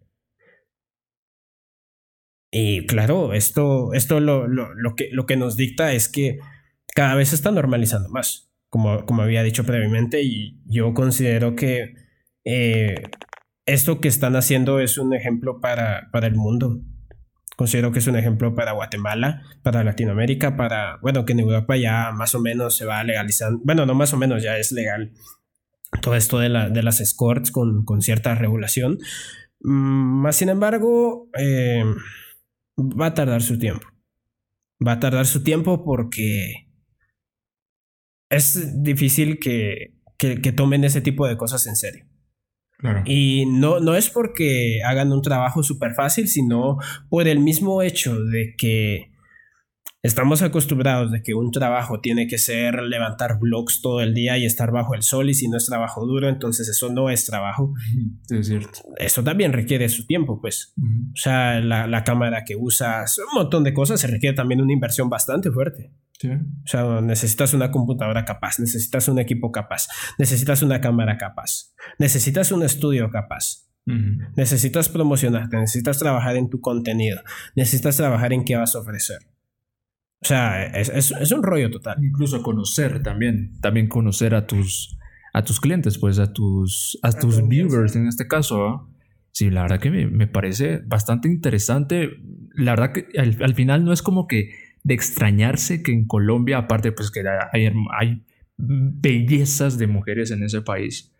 [2.55, 4.45] Y claro, esto, esto lo,
[4.95, 6.37] que, lo que nos dicta es que
[6.93, 11.95] cada vez se está normalizando más, como, como había dicho previamente, y yo considero que
[12.45, 12.93] eh,
[13.65, 16.79] esto que están haciendo es un ejemplo para, para el mundo.
[17.57, 22.11] Considero que es un ejemplo para Guatemala, para Latinoamérica, para, bueno, que en Europa ya
[22.11, 25.11] más o menos se va legalizando, bueno, no más o menos, ya es legal
[26.03, 28.99] todo esto de, la, de las escorts con, con cierta regulación.
[29.61, 31.83] Mm, más sin embargo, eh,
[32.77, 33.87] va a tardar su tiempo.
[34.85, 36.69] Va a tardar su tiempo porque
[38.29, 42.05] es difícil que, que, que tomen ese tipo de cosas en serio.
[43.05, 46.77] Y no, no es porque hagan un trabajo súper fácil, sino
[47.09, 49.12] por el mismo hecho de que
[50.03, 54.45] estamos acostumbrados de que un trabajo tiene que ser levantar blogs todo el día y
[54.45, 57.73] estar bajo el sol y si no es trabajo duro, entonces eso no es trabajo.
[58.29, 58.79] es cierto.
[58.97, 60.73] Eso también requiere su tiempo, pues.
[60.77, 64.73] O sea, la, la cámara que usas, un montón de cosas, se requiere también una
[64.73, 65.93] inversión bastante fuerte.
[66.31, 72.51] O sea, necesitas una computadora capaz, necesitas un equipo capaz, necesitas una cámara capaz, necesitas
[72.51, 73.69] un estudio capaz.
[74.37, 77.21] Necesitas promocionarte, necesitas trabajar en tu contenido,
[77.53, 79.19] necesitas trabajar en qué vas a ofrecer.
[80.23, 81.97] O sea, es, es, un rollo total.
[82.01, 84.97] Incluso conocer también, también conocer a tus,
[85.33, 88.89] a tus clientes, pues a tus, a, tus viewers en este caso.
[89.31, 92.09] Sí, la verdad que me, me, parece bastante interesante.
[92.55, 94.51] La verdad que al, al final no es como que
[94.83, 98.23] de extrañarse que en Colombia, aparte pues que hay, hay
[98.57, 101.11] bellezas de mujeres en ese país,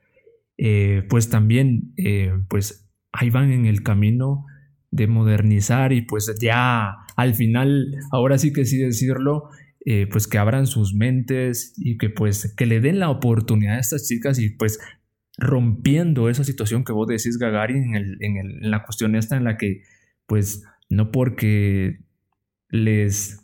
[0.58, 4.46] eh, pues también eh, pues ahí van en el camino
[4.92, 9.50] de modernizar y pues ya al final, ahora sí que sí decirlo,
[9.86, 13.80] eh, pues que abran sus mentes y que pues que le den la oportunidad a
[13.80, 14.80] estas chicas y pues
[15.38, 19.58] rompiendo esa situación que vos decís Gagarin en, en, en la cuestión esta en la
[19.58, 19.82] que
[20.26, 22.00] pues no porque
[22.70, 23.44] les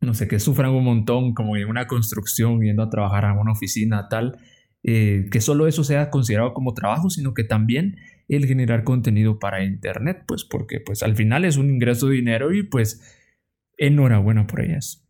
[0.00, 3.52] no sé, que sufran un montón como en una construcción, yendo a trabajar a una
[3.52, 4.38] oficina, tal,
[4.82, 7.96] eh, que solo eso sea considerado como trabajo, sino que también
[8.36, 12.52] el generar contenido para Internet, pues porque pues al final es un ingreso de dinero
[12.52, 13.16] y pues
[13.76, 15.08] enhorabuena por ellas.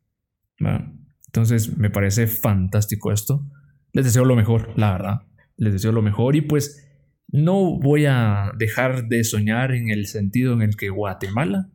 [1.26, 3.44] Entonces me parece fantástico esto.
[3.92, 5.22] Les deseo lo mejor, la verdad.
[5.56, 6.88] Les deseo lo mejor y pues
[7.28, 11.70] no voy a dejar de soñar en el sentido en el que Guatemala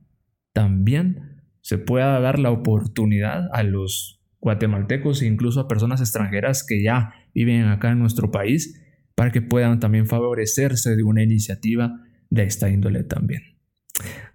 [0.53, 6.83] también se pueda dar la oportunidad a los guatemaltecos e incluso a personas extranjeras que
[6.83, 8.82] ya viven acá en nuestro país
[9.15, 13.41] para que puedan también favorecerse de una iniciativa de esta índole también.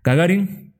[0.04, 0.74] Gagarin,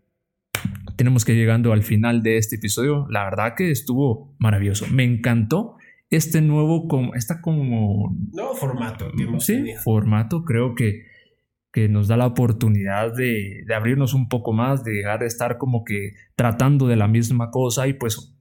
[0.96, 3.06] tenemos que ir llegando al final de este episodio.
[3.10, 4.86] La verdad que estuvo maravilloso.
[4.88, 5.76] Me encantó
[6.10, 8.16] este nuevo, como, esta como...
[8.32, 9.10] Nuevo formato.
[9.40, 10.44] sí, formato.
[10.44, 11.08] Creo que
[11.72, 15.84] que nos da la oportunidad de, abrirnos un poco más, de dejar de estar como
[15.84, 18.34] que tratando de la misma cosa y pues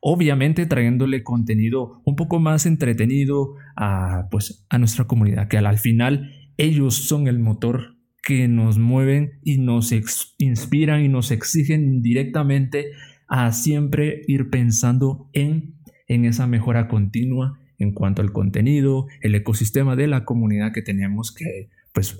[0.00, 6.30] obviamente trayéndole contenido un poco más entretenido a, pues, a nuestra comunidad, que al, final
[6.56, 9.92] ellos son el motor que nos mueven y nos
[10.38, 12.86] inspiran y nos exigen directamente
[13.28, 15.76] a siempre ir pensando en,
[16.08, 21.34] en esa mejora continua en cuanto al contenido, el ecosistema de la comunidad que tenemos
[21.34, 22.18] que pues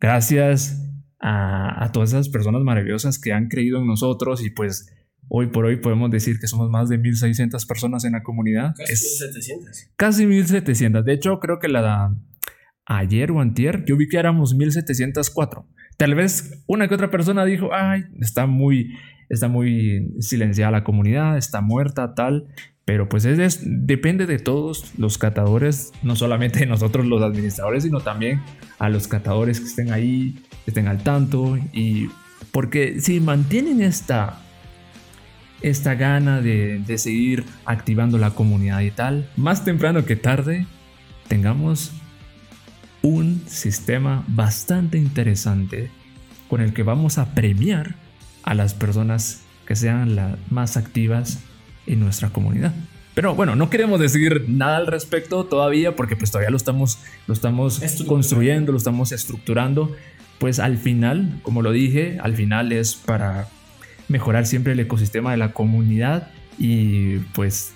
[0.00, 0.80] Gracias
[1.20, 4.94] a, todas esas personas maravillosas que han creído en nosotros y pues
[5.28, 8.74] hoy por hoy podemos decir que somos más de 1600 personas en la comunidad.
[8.76, 9.90] Casi 1700.
[9.96, 11.04] Casi 1700.
[11.04, 12.14] De hecho, creo que la
[12.86, 15.66] ayer o antier yo vi que éramos 1704.
[15.96, 18.96] Tal vez una que otra persona dijo, "Ay, está muy
[19.28, 22.48] está muy silenciada la comunidad, está muerta, tal."
[22.88, 28.00] Pero pues es, depende de todos los catadores, no solamente de nosotros los administradores, sino
[28.00, 28.40] también
[28.78, 31.58] a los catadores que estén ahí, que estén al tanto.
[31.74, 32.08] Y
[32.50, 34.40] porque si mantienen esta,
[35.62, 40.66] esta gana de, de seguir activando la comunidad y tal, más temprano que tarde,
[41.28, 41.92] tengamos
[43.02, 45.90] un sistema bastante interesante
[46.48, 47.94] con el que vamos a premiar
[48.42, 51.40] a las personas que sean las más activas
[51.86, 52.72] en nuestra comunidad.
[53.14, 57.34] Pero bueno, no queremos decir nada al respecto todavía porque pues todavía lo estamos, lo
[57.34, 59.94] estamos construyendo, lo estamos estructurando.
[60.38, 63.48] Pues al final, como lo dije, al final es para
[64.08, 67.72] mejorar siempre el ecosistema de la comunidad y pues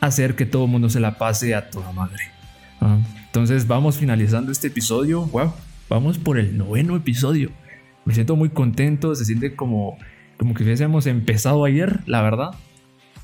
[0.00, 2.30] hacer que todo el mundo se la pase a toda madre.
[3.26, 5.26] Entonces vamos finalizando este episodio.
[5.26, 5.52] Wow,
[5.88, 7.50] vamos por el noveno episodio.
[8.04, 9.98] Me siento muy contento, se siente como,
[10.36, 12.50] como que hubiésemos empezado ayer, la verdad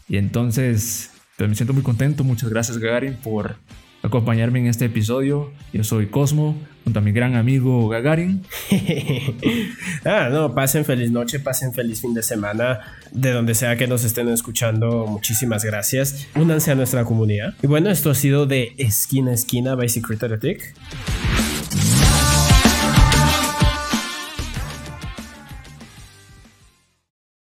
[0.09, 2.25] Y entonces, pues me siento muy contento.
[2.25, 3.57] Muchas gracias, Gagarin, por
[4.03, 5.53] acompañarme en este episodio.
[5.73, 8.43] Yo soy Cosmo, junto a mi gran amigo Gagarin.
[10.05, 12.81] ah, no, pasen feliz noche, pasen feliz fin de semana,
[13.11, 15.07] de donde sea que nos estén escuchando.
[15.07, 16.27] Muchísimas gracias.
[16.35, 17.55] Únanse a nuestra comunidad.
[17.63, 20.23] Y bueno, esto ha sido de Esquina a Esquina by Secret.